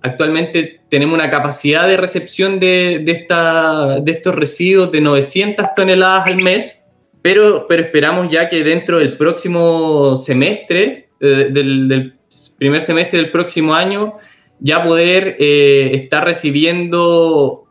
actualmente 0.01 0.82
tenemos 0.89 1.16
una 1.16 1.30
capacidad 1.30 1.88
de 1.88 1.98
recepción 1.98 2.60
de, 2.60 3.04
esta, 3.08 4.00
de 4.00 4.12
estos 4.12 4.36
residuos 4.36 4.92
de 4.92 5.01
900 5.01 5.74
toneladas 5.75 6.27
al 6.27 6.38
mes, 6.38 6.86
pero, 7.22 7.66
pero 7.68 7.84
esperamos 7.84 8.30
ya 8.30 8.48
que 8.48 8.63
dentro 8.63 9.00
del 9.00 9.18
próximo 9.18 10.16
semestre, 10.18 11.10
eh, 11.20 11.50
del, 11.51 12.13
primer 12.58 12.82
semestre 12.82 13.20
del 13.20 13.32
próximo 13.32 13.74
año, 13.74 14.13
ya 14.60 14.84
poder 14.84 15.36
eh, 15.39 15.92
estar 15.94 16.24
recibiendo 16.24 17.68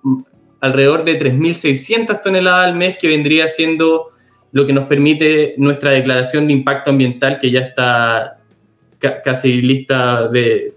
alrededor 0.60 1.04
de 1.04 1.18
3.600 1.18 2.20
toneladas 2.20 2.68
al 2.68 2.76
mes, 2.76 2.96
que 2.96 3.08
vendría 3.08 3.48
siendo 3.48 4.06
lo 4.52 4.66
que 4.66 4.72
nos 4.72 4.84
permite 4.84 5.54
nuestra 5.58 5.90
declaración 5.90 6.46
de 6.46 6.54
impacto 6.54 6.90
ambiental, 6.90 7.38
que 7.38 7.50
ya 7.50 7.60
está 7.60 8.38
casi 9.22 9.60
lista 9.60 10.28
de, 10.28 10.72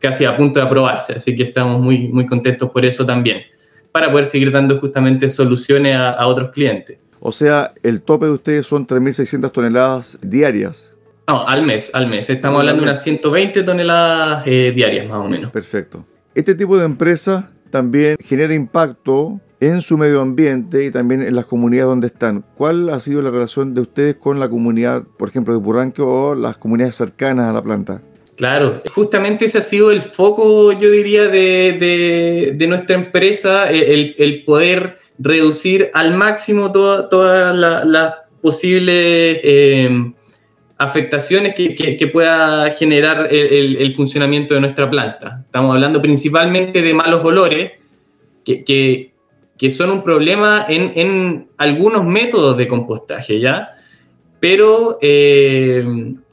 casi 0.00 0.24
a 0.24 0.36
punto 0.36 0.60
de 0.60 0.66
aprobarse, 0.66 1.14
así 1.14 1.34
que 1.34 1.42
estamos 1.42 1.80
muy, 1.80 2.08
muy 2.08 2.26
contentos 2.26 2.70
por 2.70 2.84
eso 2.84 3.04
también, 3.04 3.42
para 3.90 4.10
poder 4.10 4.26
seguir 4.26 4.50
dando 4.50 4.78
justamente 4.78 5.28
soluciones 5.28 5.96
a, 5.96 6.26
otros 6.26 6.50
clientes. 6.50 6.98
O 7.20 7.32
sea, 7.32 7.72
el 7.82 8.02
tope 8.02 8.26
de 8.26 8.32
ustedes 8.32 8.66
son 8.66 8.86
3.600 8.86 9.50
toneladas 9.50 10.18
diarias. 10.22 10.94
No, 11.26 11.48
al 11.48 11.62
mes, 11.62 11.90
al 11.94 12.06
mes. 12.06 12.28
Estamos 12.28 12.60
hablando 12.60 12.82
de 12.82 12.90
unas 12.90 13.02
120 13.02 13.62
toneladas 13.62 14.42
eh, 14.46 14.72
diarias 14.74 15.08
más 15.08 15.18
o 15.18 15.28
menos. 15.28 15.50
Perfecto. 15.50 16.04
Este 16.34 16.54
tipo 16.54 16.76
de 16.76 16.84
empresa 16.84 17.50
también 17.74 18.16
genera 18.24 18.54
impacto 18.54 19.40
en 19.58 19.82
su 19.82 19.98
medio 19.98 20.20
ambiente 20.20 20.84
y 20.84 20.92
también 20.92 21.22
en 21.22 21.34
las 21.34 21.44
comunidades 21.44 21.88
donde 21.88 22.06
están. 22.06 22.44
¿Cuál 22.54 22.88
ha 22.88 23.00
sido 23.00 23.20
la 23.20 23.32
relación 23.32 23.74
de 23.74 23.80
ustedes 23.80 24.14
con 24.14 24.38
la 24.38 24.48
comunidad, 24.48 25.02
por 25.18 25.28
ejemplo, 25.28 25.52
de 25.52 25.58
Burranque 25.58 26.00
o 26.00 26.36
las 26.36 26.56
comunidades 26.56 26.94
cercanas 26.94 27.50
a 27.50 27.52
la 27.52 27.64
planta? 27.64 28.00
Claro, 28.36 28.80
justamente 28.94 29.46
ese 29.46 29.58
ha 29.58 29.62
sido 29.62 29.90
el 29.90 30.02
foco, 30.02 30.70
yo 30.70 30.88
diría, 30.88 31.26
de, 31.26 32.64
nuestra 32.68 32.94
empresa, 32.94 33.68
el, 33.68 34.44
poder 34.46 34.96
reducir 35.18 35.90
al 35.94 36.14
máximo 36.14 36.70
todas 36.70 37.56
las 37.56 38.14
posibles 38.40 39.40
eh, 39.42 40.12
afectaciones 40.88 41.54
que, 41.54 42.10
pueda 42.12 42.70
generar 42.70 43.28
el, 43.30 43.92
funcionamiento 43.94 44.54
de 44.54 44.60
nuestra 44.60 44.90
planta. 44.90 45.42
Estamos 45.44 45.74
hablando 45.74 46.00
principalmente 46.00 46.82
de 46.82 46.94
malos 46.94 47.24
olores, 47.24 47.72
que, 48.44 49.10
son 49.70 49.90
un 49.90 50.04
problema 50.04 50.66
en, 50.68 51.48
algunos 51.56 52.04
métodos 52.04 52.56
de 52.56 52.68
compostaje, 52.68 53.40
¿ya? 53.40 53.70
Pero 54.40 54.98
eh, 55.00 55.84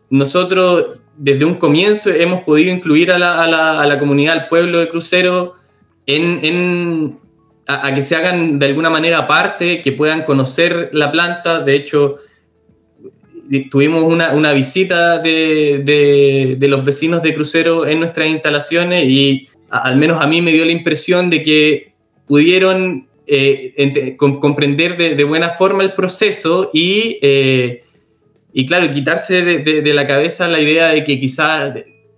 nosotros 0.09 1.01
desde 1.17 1.45
un 1.45 1.55
comienzo 1.55 2.09
hemos 2.09 2.41
podido 2.41 2.73
incluir 2.73 3.11
a 3.11 3.17
la, 3.17 3.99
comunidad, 3.99 4.33
al 4.33 4.47
pueblo 4.47 4.79
de 4.79 4.89
Crucero, 4.89 5.53
en, 6.07 7.19
a, 7.67 7.93
que 7.93 8.01
se 8.01 8.15
hagan 8.15 8.59
de 8.59 8.65
alguna 8.65 8.89
manera 8.89 9.27
parte, 9.27 9.81
que 9.81 9.91
puedan 9.91 10.23
conocer 10.23 10.89
la 10.93 11.11
planta. 11.11 11.59
De 11.59 11.75
hecho, 11.75 12.15
tuvimos 13.69 14.03
una, 14.03 14.53
visita 14.53 15.19
de, 15.19 16.57
los 16.61 16.85
vecinos 16.85 17.21
de 17.21 17.33
Crucero 17.33 17.85
en 17.87 17.99
nuestras 17.99 18.29
instalaciones 18.29 19.07
y 19.07 19.47
al 19.69 19.97
menos 19.97 20.21
a 20.21 20.27
mí 20.27 20.41
me 20.41 20.51
dio 20.51 20.65
la 20.65 20.71
impresión 20.71 21.29
de 21.29 21.43
que 21.43 21.93
pudieron 22.25 23.07
eh, 23.27 24.15
comprender 24.17 24.97
de, 24.97 25.23
buena 25.23 25.49
forma 25.49 25.83
el 25.83 25.93
proceso 25.93 26.69
y... 26.73 27.17
Eh, 27.21 27.81
y 28.53 28.65
claro, 28.65 28.91
quitarse 28.91 29.43
de, 29.43 29.93
la 29.93 30.05
cabeza 30.05 30.47
la 30.47 30.59
idea 30.59 30.89
de 30.89 31.03
que 31.03 31.19
quizás 31.19 31.73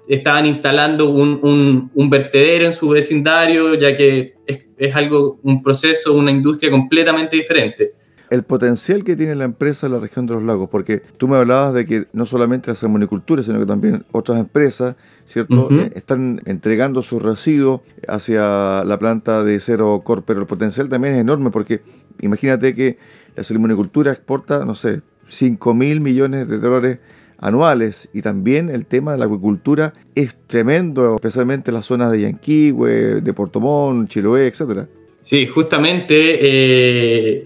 estaban 0.07 0.45
instalando 0.45 1.09
un, 1.09 2.09
vertedero 2.09 2.65
en 2.65 2.73
su 2.73 2.89
vecindario, 2.89 3.75
ya 3.75 3.95
que 3.95 4.33
es, 4.77 4.95
algo, 4.95 5.39
un 5.43 5.61
proceso, 5.61 6.13
una 6.13 6.31
industria 6.31 6.71
completamente 6.71 7.35
diferente. 7.35 7.93
El 8.33 8.41
potencial 8.41 9.03
que 9.03 9.15
tiene 9.15 9.35
la 9.35 9.43
empresa 9.43 9.85
en 9.85 9.91
la 9.91 9.99
región 9.99 10.25
de 10.25 10.33
los 10.33 10.41
lagos, 10.41 10.67
porque 10.67 11.03
tú 11.17 11.27
me 11.27 11.37
hablabas 11.37 11.71
de 11.75 11.85
que 11.85 12.07
no 12.13 12.25
solamente 12.25 12.71
la 12.71 12.75
salmonicultura, 12.75 13.43
sino 13.43 13.59
que 13.59 13.67
también 13.67 14.05
otras 14.11 14.39
empresas, 14.39 14.95
¿cierto? 15.23 15.69
Eh, 15.69 15.91
están 15.93 16.41
entregando 16.45 17.03
sus 17.03 17.21
residuos 17.21 17.81
hacia 18.07 18.83
la 18.85 18.97
planta 18.97 19.43
de 19.43 19.59
Cero 19.59 20.01
Corp, 20.03 20.23
pero 20.25 20.39
el 20.39 20.47
potencial 20.47 20.89
también 20.89 21.13
es 21.13 21.19
enorme, 21.19 21.51
porque 21.51 21.81
imagínate 22.21 22.73
que 22.73 22.97
la 23.35 23.43
salmonicultura 23.43 24.11
exporta, 24.11 24.65
no 24.65 24.73
sé, 24.73 25.01
5 25.27 25.75
mil 25.75 26.01
millones 26.01 26.47
de 26.47 26.57
dólares 26.57 26.97
anuales 27.37 28.09
y 28.13 28.23
también 28.23 28.71
el 28.71 28.87
tema 28.87 29.11
de 29.11 29.19
la 29.19 29.25
acuicultura 29.25 29.93
es 30.15 30.35
tremendo, 30.47 31.13
especialmente 31.13 31.69
en 31.69 31.75
las 31.75 31.85
zonas 31.85 32.11
de 32.11 32.21
Yanquihue, 32.21 33.21
de 33.21 33.33
Portomón, 33.33 34.07
Chiloé, 34.07 34.47
etc. 34.47 34.87
Sí, 35.21 35.45
justamente, 35.45 36.39
eh, 36.41 37.45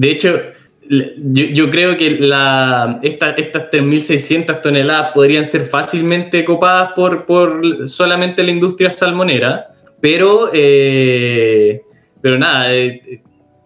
de 0.00 0.10
hecho, 0.10 0.40
yo, 0.88 1.68
creo 1.68 1.94
que 1.94 2.12
la, 2.20 3.00
estas 3.02 3.36
3.600 3.36 4.62
toneladas 4.62 5.12
podrían 5.12 5.44
ser 5.44 5.66
fácilmente 5.66 6.42
copadas 6.42 6.94
por, 6.94 7.86
solamente 7.86 8.42
la 8.42 8.50
industria 8.50 8.90
salmonera, 8.90 9.66
pero, 10.00 10.48
eh, 10.54 11.82
pero 12.22 12.38
nada, 12.38 12.74
eh, 12.74 13.02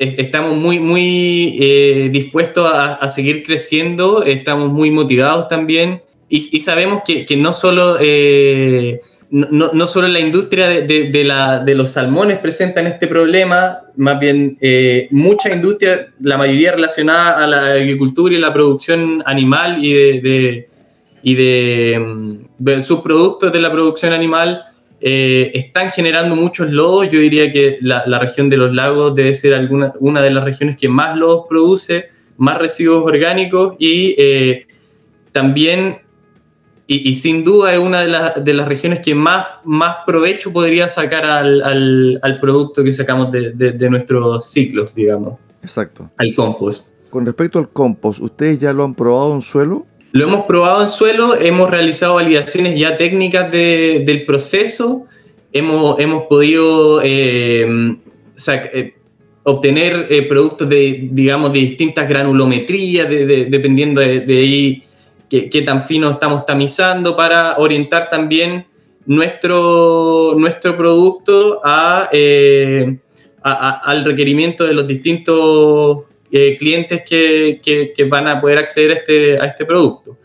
estamos 0.00 0.56
muy, 0.56 0.80
muy 0.80 1.56
eh, 1.60 2.08
dispuestos 2.10 2.68
a, 2.68 3.08
seguir 3.08 3.44
creciendo, 3.44 4.24
estamos 4.24 4.70
muy 4.70 4.90
motivados 4.90 5.46
también 5.46 6.02
y, 6.28 6.40
sabemos 6.58 7.02
que, 7.06 7.36
no 7.36 7.52
solo... 7.52 7.96
Eh, 8.00 8.98
no, 9.34 9.86
solo 9.88 10.06
la 10.06 10.20
industria 10.20 10.68
de, 10.68 11.74
los 11.74 11.90
salmones 11.90 12.38
presentan 12.38 12.86
este 12.86 13.08
problema, 13.08 13.80
más 13.96 14.20
bien 14.20 14.56
eh, 14.60 15.08
mucha 15.10 15.52
industria, 15.52 16.12
la 16.20 16.38
mayoría 16.38 16.70
relacionada 16.70 17.42
a 17.42 17.46
la 17.48 17.72
agricultura 17.72 18.32
y 18.32 18.38
la 18.38 18.52
producción 18.52 19.24
animal 19.26 19.84
y 19.84 20.20
de, 20.20 20.68
y 21.24 21.34
de 21.34 21.98
mm, 21.98 22.80
subproductos 22.80 23.52
de 23.52 23.60
la 23.60 23.72
producción 23.72 24.12
animal, 24.12 24.62
eh, 25.00 25.50
están 25.52 25.90
generando 25.90 26.36
muchos 26.36 26.70
lodos. 26.70 27.10
Yo 27.10 27.18
diría 27.18 27.50
que 27.50 27.78
la, 27.80 28.04
región 28.20 28.48
de 28.48 28.56
los 28.56 28.72
lagos 28.72 29.16
debe 29.16 29.34
ser 29.34 29.54
alguna, 29.54 29.92
una 29.98 30.22
de 30.22 30.30
las 30.30 30.44
regiones 30.44 30.76
que 30.76 30.88
más 30.88 31.16
lodos 31.16 31.46
produce, 31.48 32.06
más 32.36 32.56
residuos 32.56 33.04
orgánicos 33.04 33.74
y 33.80 34.14
eh, 34.16 34.66
también, 35.32 35.98
y, 36.86 37.14
sin 37.14 37.44
duda, 37.44 37.72
es 37.72 37.78
una 37.78 38.02
de, 38.36 38.54
las 38.54 38.68
regiones 38.68 39.00
que 39.00 39.14
más, 39.14 39.46
más 39.64 39.96
provecho 40.06 40.52
podría 40.52 40.86
sacar 40.86 41.24
al, 41.24 42.38
producto 42.42 42.84
que 42.84 42.92
sacamos 42.92 43.30
de, 43.32 43.88
nuestros 43.88 44.44
ciclos, 44.46 44.94
digamos. 44.94 45.38
Exacto. 45.62 46.10
Al 46.18 46.34
compost. 46.34 46.90
Con 47.08 47.24
respecto 47.24 47.58
al 47.58 47.70
compost, 47.70 48.20
¿ustedes 48.20 48.60
ya 48.60 48.72
lo 48.74 48.84
han 48.84 48.94
probado 48.94 49.34
en 49.34 49.40
suelo? 49.40 49.86
Lo 50.12 50.24
hemos 50.24 50.44
probado 50.44 50.82
en 50.82 50.88
suelo, 50.88 51.34
hemos 51.34 51.70
realizado 51.70 52.16
validaciones 52.16 52.78
ya 52.78 52.96
técnicas 52.96 53.50
del 53.50 54.24
proceso, 54.26 55.06
hemos, 55.52 55.98
hemos 55.98 56.24
podido 56.24 57.00
eh, 57.02 57.66
eh, 58.46 58.94
obtener 59.42 60.06
eh, 60.10 60.22
productos 60.22 60.68
de, 60.68 61.08
digamos, 61.10 61.52
de 61.52 61.60
distintas 61.60 62.08
granulometrías, 62.08 63.08
dependiendo 63.08 64.00
de, 64.02 64.24
ahí 64.28 64.82
qué, 65.50 65.62
tan 65.62 65.82
fino 65.82 66.10
estamos 66.10 66.46
tamizando, 66.46 67.16
para 67.16 67.56
orientar 67.58 68.08
también 68.08 68.66
nuestro, 69.06 70.34
nuestro 70.38 70.76
producto 70.76 71.60
a, 71.62 72.08
al 73.42 74.04
requerimiento 74.04 74.64
de 74.64 74.74
los 74.74 74.86
distintos 74.86 76.04
eh, 76.30 76.56
clientes 76.58 77.02
que, 77.08 77.60
que, 77.62 78.04
van 78.04 78.26
a 78.26 78.40
poder 78.40 78.58
acceder 78.58 78.90
a 78.90 78.94
este, 78.94 79.38
a 79.38 79.44
este 79.44 79.64
producto. 79.64 80.16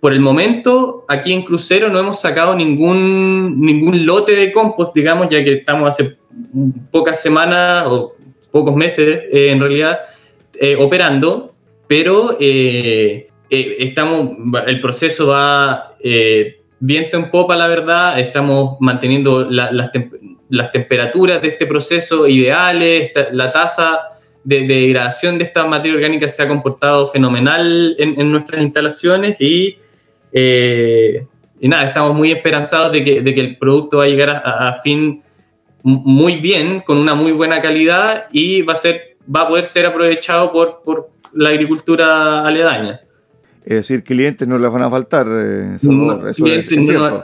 Por 0.00 0.12
el 0.12 0.20
momento, 0.20 1.04
aquí 1.08 1.32
en 1.32 1.42
Crucero 1.42 1.88
no 1.88 1.98
hemos 1.98 2.20
sacado 2.20 2.54
ningún, 2.54 3.60
ningún 3.60 4.06
lote 4.06 4.36
de 4.36 4.52
compost, 4.52 4.94
digamos, 4.94 5.28
ya 5.28 5.42
que 5.42 5.54
estamos 5.54 5.88
hace 5.88 6.16
pocas 6.90 7.20
semanas 7.20 7.86
o 7.88 8.14
pocos 8.50 8.74
meses 8.76 9.24
eh, 9.32 9.50
en 9.50 9.60
realidad 9.60 10.00
eh, 10.58 10.76
operando, 10.78 11.52
pero 11.86 12.36
estamos, 13.50 14.30
el 14.66 14.80
proceso 14.80 15.28
va 15.28 15.92
viento 16.78 17.16
en 17.16 17.30
popa, 17.30 17.56
la 17.56 17.68
verdad, 17.68 18.18
estamos 18.20 18.76
manteniendo 18.80 19.48
las, 19.50 19.90
las 20.48 20.70
temperaturas 20.70 21.42
de 21.42 21.48
este 21.48 21.66
proceso 21.66 22.26
ideales, 22.26 23.12
la 23.32 23.50
tasa 23.50 24.02
de, 24.44 24.64
degradación 24.64 25.38
de 25.38 25.44
esta 25.44 25.66
materia 25.66 25.96
orgánica 25.96 26.28
se 26.28 26.42
ha 26.42 26.48
comportado 26.48 27.06
fenomenal 27.06 27.96
en, 27.98 28.30
nuestras 28.30 28.62
instalaciones 28.62 29.36
eh, 29.40 31.26
y, 31.60 31.68
nada, 31.68 31.84
estamos 31.84 32.16
muy 32.16 32.30
esperanzados 32.30 32.92
de 32.92 33.02
que, 33.02 33.18
el 33.18 33.58
producto 33.58 33.98
va 33.98 34.04
a 34.04 34.08
llegar 34.08 34.30
a, 34.30 34.78
fin 34.82 35.20
muy 35.82 36.36
bien, 36.36 36.80
con 36.80 36.98
una 36.98 37.14
muy 37.14 37.32
buena 37.32 37.60
calidad 37.60 38.26
y 38.32 38.62
va 38.62 38.72
a, 38.72 38.76
ser, 38.76 39.16
va 39.34 39.42
a 39.42 39.48
poder 39.48 39.66
ser 39.66 39.86
aprovechado 39.86 40.52
por, 40.52 40.82
por 40.82 41.10
la 41.32 41.50
agricultura 41.50 42.44
aledaña. 42.44 43.00
Es 43.66 43.74
decir, 43.74 44.04
clientes 44.04 44.46
no 44.46 44.58
les 44.58 44.70
van 44.70 44.82
a 44.82 44.88
faltar, 44.88 45.26
eh, 45.28 45.76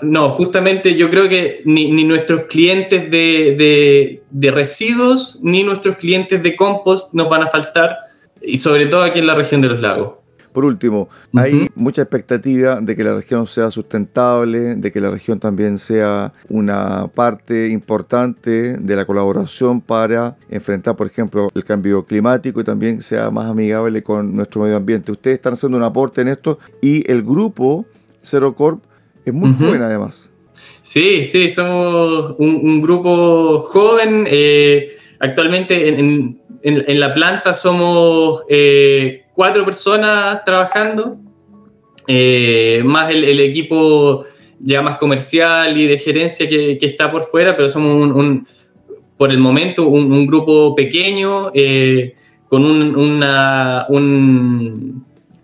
no, 0.03 0.31
justamente 0.31 0.97
yo 0.97 1.09
creo 1.09 1.29
que 1.29 1.63
ni, 1.67 2.03
nuestros 2.03 2.47
clientes 2.49 3.09
de, 3.13 4.21
de, 4.29 4.51
residuos 4.51 5.39
ni 5.41 5.63
nuestros 5.63 5.97
clientes 5.99 6.43
de 6.43 6.57
compost 6.57 7.15
nos 7.15 7.29
van 7.29 7.45
a 7.45 7.47
faltar, 7.47 7.97
y 8.43 8.57
sobre 8.57 8.87
todo 8.87 9.05
aquí 9.05 9.21
en 9.21 9.29
la 9.29 9.37
región 9.37 9.61
de 9.61 9.69
los 9.69 9.81
lagos. 9.81 10.22
Por 10.53 10.65
último, 10.65 11.09
hay 11.35 11.69
mucha 11.75 12.03
expectativa 12.03 12.81
de 12.81 12.95
que 12.95 13.05
la 13.05 13.15
región 13.15 13.47
sea 13.47 13.71
sustentable, 13.71 14.75
de 14.75 14.93
que 14.93 15.01
la 15.01 15.11
región 15.11 15.41
también 15.41 15.79
sea 15.79 16.33
una 16.49 17.09
parte 17.09 17.69
importante 17.69 18.77
de 18.77 18.97
la 18.97 19.05
colaboración 19.05 19.81
para 19.81 20.37
enfrentar, 20.51 20.97
por 20.97 21.07
ejemplo, 21.07 21.49
el 21.55 21.65
cambio 21.65 22.05
climático 22.05 22.61
y 22.61 22.65
también 22.65 23.03
sea 23.03 23.31
más 23.31 23.51
amigable 23.51 24.03
con 24.03 24.35
nuestro 24.37 24.63
medio 24.63 24.77
ambiente. 24.77 25.13
Ustedes 25.13 25.37
están 25.37 25.55
haciendo 25.55 25.79
un 25.79 25.85
aporte 25.85 26.21
en 26.21 26.29
esto 26.29 26.59
y 26.81 27.11
el 27.11 27.23
grupo 27.23 27.87
Zero 28.23 28.55
Corp 28.55 28.83
es 29.25 29.33
muy 29.33 29.53
joven 29.55 29.83
además. 29.83 30.29
Sí, 30.81 31.25
sí, 31.25 31.49
somos 31.49 32.37
un, 32.39 32.83
grupo 32.83 33.61
joven. 33.61 34.27
Eh, 34.29 34.89
actualmente 35.21 35.89
en, 35.89 36.39
la 37.01 37.15
planta 37.15 37.55
somos 37.55 38.43
eh, 38.49 39.22
cuatro 39.35 39.65
personas 39.65 40.45
trabajando, 40.45 41.17
eh, 42.09 42.83
más 42.85 43.11
el, 43.11 43.41
equipo 43.41 44.25
ya 44.59 44.83
más 44.83 44.97
comercial 44.97 45.79
y 45.79 45.87
de 45.87 45.99
gerencia 45.99 46.49
que, 46.49 46.79
está 46.81 47.11
por 47.11 47.23
fuera, 47.23 47.57
pero 47.57 47.69
somos 47.69 48.15
un, 48.15 48.47
por 49.17 49.31
el 49.31 49.39
momento 49.39 49.89
un, 49.89 50.27
grupo 50.27 50.75
pequeño 50.75 51.51
eh, 51.55 52.15
con 52.49 52.65
un, 52.65 52.97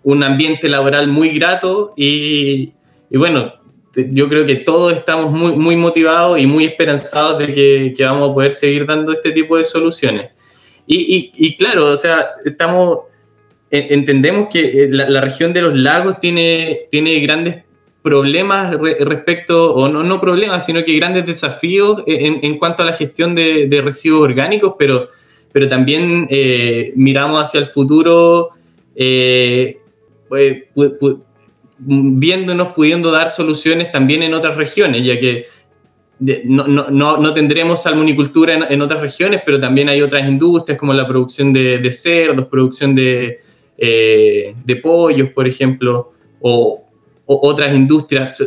un, 0.03 0.23
ambiente 0.23 0.69
laboral 0.69 1.07
muy 1.07 1.29
grato 1.29 1.93
y, 1.95 2.71
bueno, 3.11 3.53
yo 4.11 4.29
creo 4.29 4.45
que 4.45 4.55
todos 4.57 4.93
estamos 4.93 5.31
muy, 5.31 5.53
muy 5.53 5.75
motivados 5.75 6.39
y 6.39 6.45
muy 6.45 6.65
esperanzados 6.65 7.39
de 7.39 7.93
que, 7.95 8.03
vamos 8.03 8.29
a 8.29 8.33
poder 8.33 8.51
seguir 8.51 8.85
dando 8.85 9.11
este 9.11 9.31
tipo 9.31 9.57
de 9.57 9.65
soluciones. 9.65 10.29
Y 10.91 11.55
claro, 11.55 11.85
o 11.85 11.95
sea, 11.95 12.29
estamos 12.45 13.08
entendemos 13.71 14.47
que 14.51 14.83
eh, 14.83 14.87
la, 14.89 15.21
región 15.21 15.53
de 15.53 15.61
los 15.61 15.75
lagos 15.75 16.19
tiene, 16.19 16.81
tiene 16.89 17.19
grandes 17.19 17.63
problemas 18.01 18.75
respecto, 18.79 19.75
o 19.75 19.89
no, 19.89 20.03
no 20.03 20.21
problemas, 20.21 20.65
sino 20.65 20.83
que 20.83 20.95
grandes 20.95 21.25
desafíos 21.25 22.01
en, 22.07 22.39
en 22.43 22.57
cuanto 22.57 22.81
a 22.81 22.85
la 22.85 22.93
gestión 22.93 23.35
de, 23.35 23.67
de, 23.67 23.81
residuos 23.81 24.21
orgánicos, 24.21 24.75
pero, 24.79 25.07
pero 25.51 25.67
también 25.67 26.27
eh, 26.29 26.93
miramos 26.95 27.41
hacia 27.41 27.59
el 27.59 27.65
futuro 27.65 28.49
eh, 28.95 29.77
pues, 30.27 30.63
viéndonos, 31.77 32.69
pudiendo 32.69 33.11
dar 33.11 33.29
soluciones 33.29 33.91
también 33.91 34.23
en 34.23 34.33
otras 34.33 34.55
regiones, 34.55 35.05
ya 35.05 35.19
que 35.19 35.43
no, 36.45 36.67
no, 36.67 37.17
no, 37.17 37.33
tendremos 37.33 37.83
salmonicultura 37.83 38.53
en, 38.53 38.63
en, 38.69 38.81
otras 38.81 39.01
regiones, 39.01 39.41
pero 39.45 39.59
también 39.59 39.87
hay 39.87 40.01
otras 40.01 40.27
industrias 40.27 40.77
como 40.77 40.93
la 40.93 41.07
producción 41.07 41.53
de, 41.53 41.77
de 41.77 41.91
cerdos, 41.91 42.47
producción 42.47 42.93
de, 42.93 43.39
eh, 43.79 44.53
de 44.65 44.75
pollos, 44.75 45.29
por 45.29 45.47
ejemplo, 45.47 46.11
o, 46.41 46.85
otras 47.25 47.75
industrias 47.75 48.41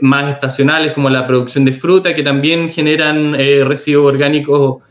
más 0.00 0.30
estacionales 0.30 0.92
como 0.92 1.10
la 1.10 1.26
producción 1.26 1.64
de 1.64 1.72
fruta 1.72 2.14
que 2.14 2.22
también 2.22 2.70
generan 2.70 3.34
eh, 3.34 3.62
residuos 3.64 4.06
orgánicos 4.06 4.82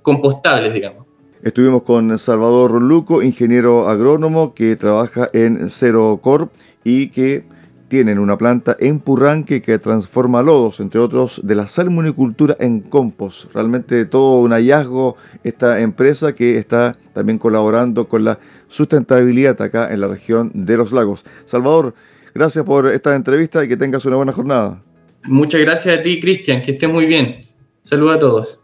compostables, 0.00 0.72
digamos. 0.72 1.06
Estuvimos 1.42 1.82
con 1.82 2.18
Salvador 2.18 2.80
Luco, 2.80 3.22
ingeniero 3.22 3.88
agrónomo 3.88 4.54
que 4.54 4.76
trabaja 4.76 5.28
en 5.32 5.68
Cero 5.68 6.18
Corp 6.22 6.52
y 6.82 7.08
que 7.08 7.44
tienen 7.92 8.18
una 8.18 8.38
planta 8.38 8.74
en 8.80 9.00
Purranque 9.00 9.60
que 9.60 9.78
transforma 9.78 10.42
lodos, 10.42 10.80
entre 10.80 10.98
otros, 10.98 11.42
de 11.44 11.54
la 11.54 11.68
salmonicultura 11.68 12.56
en 12.58 12.80
compost. 12.80 13.52
Realmente 13.52 14.06
todo 14.06 14.40
un 14.40 14.52
hallazgo 14.52 15.18
esta 15.44 15.78
empresa 15.78 16.34
que 16.34 16.56
está 16.56 16.96
también 17.12 17.38
colaborando 17.38 18.08
con 18.08 18.24
la 18.24 18.38
sustentabilidad 18.68 19.60
acá 19.60 19.92
en 19.92 20.00
la 20.00 20.08
región 20.08 20.50
de 20.54 20.78
los 20.78 20.90
lagos. 20.90 21.26
Salvador, 21.44 21.94
gracias 22.34 22.64
por 22.64 22.88
esta 22.88 23.14
entrevista 23.14 23.62
y 23.62 23.68
que 23.68 23.76
tengas 23.76 24.06
una 24.06 24.16
buena 24.16 24.32
jornada. 24.32 24.82
Muchas 25.26 25.60
gracias 25.60 25.98
a 25.98 26.02
ti, 26.02 26.18
Cristian, 26.18 26.62
que 26.62 26.70
estés 26.70 26.88
muy 26.88 27.04
bien. 27.04 27.44
Saludos 27.82 28.16
a 28.16 28.18
todos. 28.18 28.60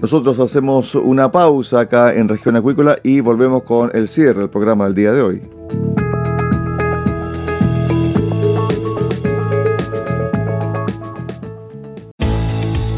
Nosotros 0.00 0.38
hacemos 0.38 0.94
una 0.94 1.30
pausa 1.30 1.80
acá 1.80 2.14
en 2.14 2.28
Región 2.28 2.56
Acuícola 2.56 2.96
y 3.02 3.20
volvemos 3.20 3.64
con 3.64 3.90
el 3.94 4.08
cierre 4.08 4.40
del 4.40 4.50
programa 4.50 4.86
del 4.86 4.94
día 4.94 5.12
de 5.12 5.22
hoy. 5.22 5.42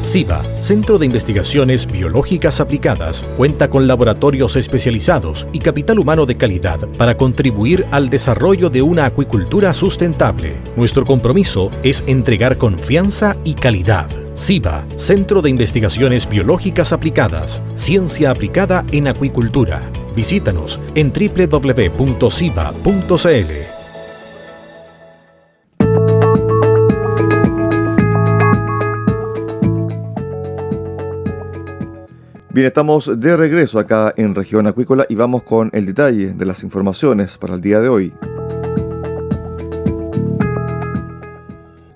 CIBA, 0.04 0.42
Centro 0.60 0.98
de 0.98 1.06
Investigaciones 1.06 1.86
Biológicas 1.86 2.60
Aplicadas, 2.60 3.24
cuenta 3.38 3.70
con 3.70 3.86
laboratorios 3.86 4.56
especializados 4.56 5.46
y 5.52 5.58
capital 5.58 5.98
humano 5.98 6.26
de 6.26 6.36
calidad 6.36 6.86
para 6.98 7.16
contribuir 7.16 7.86
al 7.90 8.10
desarrollo 8.10 8.68
de 8.68 8.82
una 8.82 9.06
acuicultura 9.06 9.72
sustentable. 9.72 10.56
Nuestro 10.76 11.06
compromiso 11.06 11.70
es 11.82 12.04
entregar 12.06 12.58
confianza 12.58 13.38
y 13.42 13.54
calidad. 13.54 14.21
CIBA, 14.34 14.86
Centro 14.96 15.42
de 15.42 15.50
Investigaciones 15.50 16.28
Biológicas 16.28 16.92
Aplicadas, 16.92 17.62
Ciencia 17.74 18.30
aplicada 18.30 18.84
en 18.92 19.08
acuicultura. 19.08 19.90
Visítanos 20.14 20.80
en 20.94 21.12
www.ciba.cl. 21.12 22.12
Bien, 32.54 32.66
estamos 32.66 33.18
de 33.18 33.34
regreso 33.34 33.78
acá 33.78 34.12
en 34.14 34.34
región 34.34 34.66
acuícola 34.66 35.06
y 35.08 35.14
vamos 35.14 35.42
con 35.42 35.70
el 35.72 35.86
detalle 35.86 36.34
de 36.34 36.44
las 36.44 36.62
informaciones 36.62 37.38
para 37.38 37.54
el 37.54 37.62
día 37.62 37.80
de 37.80 37.88
hoy. 37.88 38.12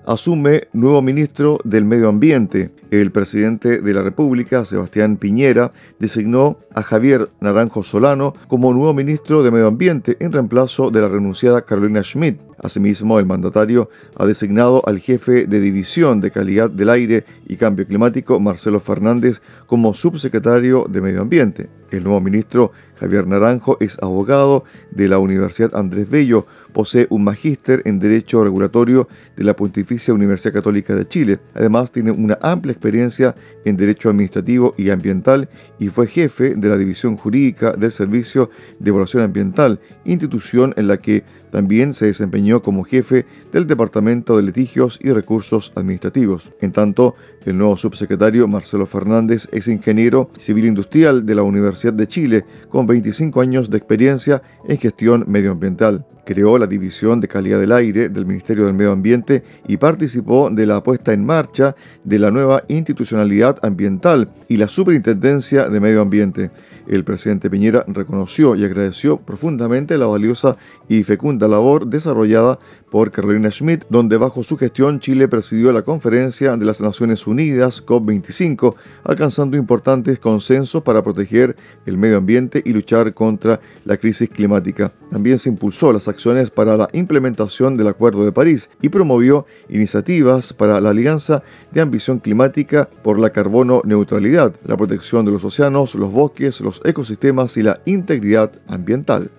Asume 0.07 0.69
nuevo 0.71 1.01
ministro 1.01 1.59
del 1.65 1.83
Medio 1.83 2.07
Ambiente. 2.07 2.71
El 2.91 3.11
presidente 3.11 3.81
de 3.81 3.93
la 3.93 4.01
República, 4.01 4.63
Sebastián 4.63 5.17
Piñera, 5.17 5.73
designó 5.99 6.57
a 6.73 6.81
Javier 6.81 7.27
Naranjo 7.41 7.83
Solano 7.83 8.31
como 8.47 8.73
nuevo 8.73 8.93
ministro 8.93 9.43
de 9.43 9.51
Medio 9.51 9.67
Ambiente 9.67 10.15
en 10.21 10.31
reemplazo 10.31 10.91
de 10.91 11.01
la 11.01 11.09
renunciada 11.09 11.63
Carolina 11.63 12.05
Schmidt. 12.05 12.39
Asimismo, 12.57 13.19
el 13.19 13.25
mandatario 13.25 13.89
ha 14.15 14.25
designado 14.25 14.81
al 14.87 14.99
jefe 14.99 15.45
de 15.45 15.59
División 15.59 16.21
de 16.21 16.31
Calidad 16.31 16.69
del 16.69 16.89
Aire 16.89 17.25
y 17.45 17.57
Cambio 17.57 17.85
Climático, 17.85 18.39
Marcelo 18.39 18.79
Fernández, 18.79 19.41
como 19.65 19.93
subsecretario 19.93 20.85
de 20.89 21.01
Medio 21.01 21.21
Ambiente. 21.21 21.69
El 21.91 22.05
nuevo 22.05 22.21
ministro, 22.21 22.71
Javier 22.99 23.27
Naranjo, 23.27 23.77
es 23.79 23.97
abogado 24.01 24.63
de 24.91 25.07
la 25.07 25.19
Universidad 25.19 25.75
Andrés 25.75 26.09
Bello, 26.09 26.45
posee 26.73 27.07
un 27.09 27.23
magíster 27.23 27.81
en 27.85 27.99
Derecho 27.99 28.43
Regulatorio 28.43 29.07
de 29.35 29.43
la 29.43 29.55
Pontificia 29.55 30.13
Universidad 30.13 30.53
Católica 30.53 30.95
de 30.95 31.07
Chile. 31.07 31.39
Además, 31.53 31.91
tiene 31.91 32.11
una 32.11 32.37
amplia 32.41 32.71
experiencia 32.71 33.35
en 33.65 33.77
Derecho 33.77 34.09
Administrativo 34.09 34.73
y 34.77 34.89
Ambiental 34.89 35.49
y 35.79 35.89
fue 35.89 36.07
jefe 36.07 36.55
de 36.55 36.69
la 36.69 36.77
División 36.77 37.17
Jurídica 37.17 37.71
del 37.71 37.91
Servicio 37.91 38.49
de 38.79 38.89
Evaluación 38.89 39.23
Ambiental, 39.23 39.79
institución 40.05 40.73
en 40.77 40.87
la 40.87 40.97
que 40.97 41.23
también 41.57 41.95
se 41.95 42.05
desempeñó 42.05 42.61
como 42.61 42.83
jefe 42.83 43.25
del 43.51 43.65
Departamento 43.65 44.37
de 44.37 44.43
Litigios 44.43 44.99
y 45.01 45.09
Recursos 45.09 45.71
Administrativos. 45.73 46.51
En 46.61 46.71
tanto, 46.71 47.15
el 47.45 47.57
nuevo 47.57 47.75
subsecretario 47.77 48.47
Marcelo 48.47 48.85
Fernández 48.85 49.49
es 49.51 49.67
ingeniero 49.67 50.29
civil 50.37 50.67
industrial 50.67 51.25
de 51.25 51.33
la 51.33 51.41
Universidad 51.41 51.93
de 51.93 52.05
Chile, 52.05 52.45
con 52.69 52.85
25 52.85 53.41
años 53.41 53.71
de 53.71 53.77
experiencia 53.79 54.43
en 54.67 54.77
gestión 54.77 55.25
medioambiental. 55.27 56.05
Creó 56.27 56.57
la 56.57 56.67
División 56.67 57.21
de 57.21 57.29
Calidad 57.29 57.57
del 57.57 57.71
Aire 57.71 58.09
del 58.09 58.25
Ministerio 58.25 58.65
del 58.65 58.73
Medio 58.73 58.91
Ambiente 58.91 59.45
y 59.65 59.77
participó 59.77 60.49
de 60.49 60.65
la 60.65 60.83
puesta 60.83 61.13
en 61.13 61.25
marcha 61.25 61.73
de 62.03 62.19
la 62.19 62.31
nueva 62.31 62.63
institucionalidad 62.67 63.57
ambiental 63.61 64.29
y 64.49 64.57
la 64.57 64.67
Superintendencia 64.67 65.69
de 65.69 65.79
Medio 65.79 66.01
Ambiente. 66.01 66.51
El 66.85 67.05
presidente 67.05 67.49
Piñera 67.49 67.85
reconoció 67.87 68.55
y 68.57 68.65
agradeció 68.65 69.15
profundamente 69.15 69.97
la 69.97 70.07
valiosa 70.07 70.57
y 70.89 71.03
fecunda 71.03 71.47
labor 71.47 71.87
desarrollada 71.87 72.59
por 72.89 73.11
Carolina 73.11 73.51
Schmidt, 73.51 73.83
donde 73.89 74.17
bajo 74.17 74.43
su 74.43 74.57
gestión 74.57 74.99
Chile 74.99 75.27
presidió 75.27 75.71
la 75.71 75.81
conferencia 75.81 76.55
de 76.55 76.65
las 76.65 76.81
Naciones 76.81 77.27
Unidas 77.27 77.85
COP25, 77.85 78.75
alcanzando 79.03 79.57
importantes 79.57 80.19
consensos 80.19 80.83
para 80.83 81.03
proteger 81.03 81.55
el 81.85 81.97
medio 81.97 82.17
ambiente 82.17 82.61
y 82.65 82.73
luchar 82.73 83.13
contra 83.13 83.59
la 83.85 83.97
crisis 83.97 84.29
climática. 84.29 84.91
También 85.09 85.39
se 85.39 85.49
impulsó 85.49 85.91
las 85.93 86.07
acciones 86.07 86.49
para 86.49 86.77
la 86.77 86.89
implementación 86.93 87.77
del 87.77 87.87
Acuerdo 87.87 88.25
de 88.25 88.31
París 88.31 88.69
y 88.81 88.89
promovió 88.89 89.45
iniciativas 89.69 90.53
para 90.53 90.79
la 90.81 90.89
Alianza 90.89 91.43
de 91.71 91.81
Ambición 91.81 92.19
Climática 92.19 92.87
por 93.03 93.19
la 93.19 93.31
Carbono 93.31 93.81
Neutralidad, 93.85 94.53
la 94.65 94.77
protección 94.77 95.25
de 95.25 95.31
los 95.31 95.43
océanos, 95.43 95.95
los 95.95 96.11
bosques, 96.11 96.61
los 96.61 96.81
ecosistemas 96.85 97.57
y 97.57 97.63
la 97.63 97.79
integridad 97.85 98.51
ambiental. 98.67 99.29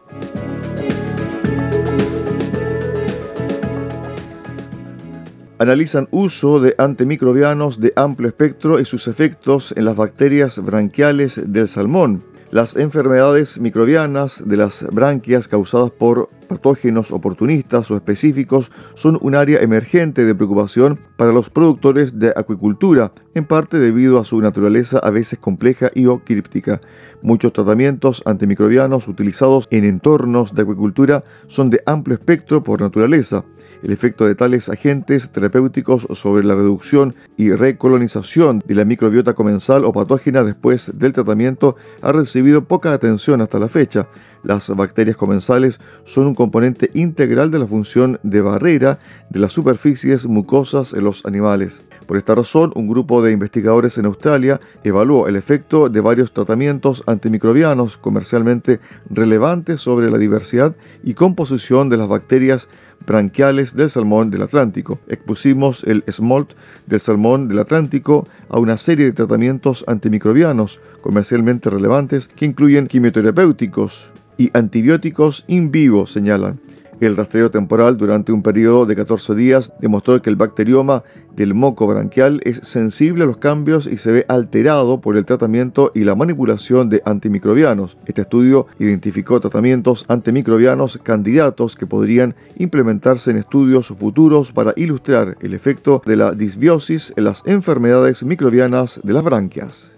Analizan 5.58 6.08
uso 6.10 6.60
de 6.60 6.74
antimicrobianos 6.78 7.80
de 7.80 7.92
amplio 7.96 8.28
espectro 8.28 8.80
y 8.80 8.84
sus 8.84 9.08
efectos 9.08 9.72
en 9.76 9.84
las 9.84 9.96
bacterias 9.96 10.62
branquiales 10.64 11.52
del 11.52 11.68
salmón. 11.68 12.22
Las 12.50 12.76
enfermedades 12.76 13.58
microbianas 13.58 14.42
de 14.46 14.56
las 14.56 14.86
branquias 14.90 15.48
causadas 15.48 15.90
por 15.90 16.30
patógenos 16.48 17.12
oportunistas 17.12 17.90
o 17.90 17.96
específicos 17.96 18.72
son 18.94 19.18
un 19.20 19.34
área 19.34 19.60
emergente 19.60 20.24
de 20.24 20.34
preocupación 20.34 20.98
para 21.16 21.32
los 21.32 21.50
productores 21.50 22.18
de 22.18 22.32
acuicultura, 22.34 23.12
en 23.34 23.44
parte 23.44 23.78
debido 23.78 24.18
a 24.18 24.24
su 24.24 24.40
naturaleza 24.40 24.98
a 24.98 25.10
veces 25.10 25.38
compleja 25.38 25.90
y 25.94 26.06
o 26.06 26.24
críptica. 26.24 26.80
Muchos 27.22 27.52
tratamientos 27.52 28.22
antimicrobianos 28.24 29.08
utilizados 29.08 29.66
en 29.70 29.84
entornos 29.84 30.54
de 30.54 30.62
acuicultura 30.62 31.24
son 31.46 31.70
de 31.70 31.82
amplio 31.86 32.16
espectro 32.16 32.62
por 32.62 32.80
naturaleza. 32.80 33.44
El 33.82 33.92
efecto 33.92 34.26
de 34.26 34.34
tales 34.34 34.68
agentes 34.68 35.30
terapéuticos 35.30 36.08
sobre 36.12 36.44
la 36.44 36.54
reducción 36.54 37.14
y 37.36 37.52
recolonización 37.52 38.62
de 38.66 38.74
la 38.74 38.84
microbiota 38.84 39.34
comensal 39.34 39.84
o 39.84 39.92
patógena 39.92 40.42
después 40.42 40.90
del 40.94 41.12
tratamiento 41.12 41.76
ha 42.02 42.12
recibido 42.12 42.64
poca 42.64 42.92
atención 42.92 43.40
hasta 43.40 43.58
la 43.58 43.68
fecha. 43.68 44.08
Las 44.48 44.74
bacterias 44.74 45.18
comensales 45.18 45.78
son 46.06 46.26
un 46.26 46.34
componente 46.34 46.90
integral 46.94 47.50
de 47.50 47.58
la 47.58 47.66
función 47.66 48.18
de 48.22 48.40
barrera 48.40 48.98
de 49.28 49.40
las 49.40 49.52
superficies 49.52 50.24
mucosas 50.24 50.94
en 50.94 51.04
los 51.04 51.26
animales. 51.26 51.82
Por 52.06 52.16
esta 52.16 52.34
razón, 52.34 52.72
un 52.74 52.88
grupo 52.88 53.22
de 53.22 53.32
investigadores 53.32 53.98
en 53.98 54.06
Australia 54.06 54.58
evaluó 54.84 55.28
el 55.28 55.36
efecto 55.36 55.90
de 55.90 56.00
varios 56.00 56.32
tratamientos 56.32 57.02
antimicrobianos 57.06 57.98
comercialmente 57.98 58.80
relevantes 59.10 59.82
sobre 59.82 60.10
la 60.10 60.16
diversidad 60.16 60.74
y 61.04 61.12
composición 61.12 61.90
de 61.90 61.98
las 61.98 62.08
bacterias 62.08 62.68
branquiales 63.06 63.76
del 63.76 63.90
salmón 63.90 64.30
del 64.30 64.40
Atlántico. 64.40 64.98
Expusimos 65.08 65.84
el 65.84 66.04
smolt 66.10 66.52
del 66.86 67.00
salmón 67.00 67.48
del 67.48 67.58
Atlántico 67.58 68.26
a 68.48 68.58
una 68.58 68.78
serie 68.78 69.04
de 69.04 69.12
tratamientos 69.12 69.84
antimicrobianos 69.86 70.80
comercialmente 71.02 71.68
relevantes 71.68 72.28
que 72.28 72.46
incluyen 72.46 72.86
quimioterapéuticos 72.86 74.12
y 74.38 74.50
antibióticos 74.54 75.44
in 75.48 75.70
vivo, 75.70 76.06
señalan. 76.06 76.58
El 77.00 77.16
rastreo 77.16 77.50
temporal 77.50 77.96
durante 77.96 78.32
un 78.32 78.42
periodo 78.42 78.84
de 78.84 78.96
14 78.96 79.36
días 79.36 79.72
demostró 79.80 80.20
que 80.20 80.30
el 80.30 80.36
bacterioma 80.36 81.04
del 81.36 81.54
moco 81.54 81.86
branquial 81.86 82.40
es 82.42 82.58
sensible 82.64 83.22
a 83.22 83.26
los 83.26 83.36
cambios 83.36 83.86
y 83.86 83.98
se 83.98 84.10
ve 84.10 84.24
alterado 84.28 85.00
por 85.00 85.16
el 85.16 85.24
tratamiento 85.24 85.92
y 85.94 86.02
la 86.02 86.16
manipulación 86.16 86.88
de 86.88 87.00
antimicrobianos. 87.04 87.96
Este 88.06 88.22
estudio 88.22 88.66
identificó 88.80 89.38
tratamientos 89.38 90.06
antimicrobianos 90.08 90.98
candidatos 91.00 91.76
que 91.76 91.86
podrían 91.86 92.34
implementarse 92.56 93.30
en 93.30 93.36
estudios 93.36 93.88
futuros 93.88 94.50
para 94.50 94.72
ilustrar 94.74 95.36
el 95.40 95.54
efecto 95.54 96.02
de 96.04 96.16
la 96.16 96.32
disbiosis 96.32 97.12
en 97.16 97.24
las 97.24 97.44
enfermedades 97.46 98.24
microbianas 98.24 99.00
de 99.04 99.12
las 99.12 99.22
branquias. 99.22 99.92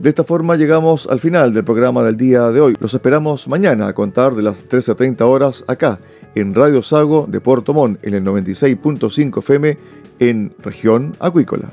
De 0.00 0.10
esta 0.10 0.22
forma 0.22 0.54
llegamos 0.54 1.08
al 1.08 1.18
final 1.18 1.52
del 1.52 1.64
programa 1.64 2.04
del 2.04 2.16
día 2.16 2.50
de 2.50 2.60
hoy. 2.60 2.76
Los 2.78 2.94
esperamos 2.94 3.48
mañana 3.48 3.88
a 3.88 3.92
contar 3.92 4.34
de 4.34 4.42
las 4.42 4.68
13.30 4.68 5.22
horas 5.22 5.64
acá 5.66 5.98
en 6.36 6.54
Radio 6.54 6.84
Sago 6.84 7.26
de 7.28 7.40
Puerto 7.40 7.74
Montt 7.74 8.04
en 8.04 8.14
el 8.14 8.24
96.5 8.24 9.38
FM 9.38 9.76
en 10.20 10.54
región 10.62 11.14
acuícola. 11.18 11.72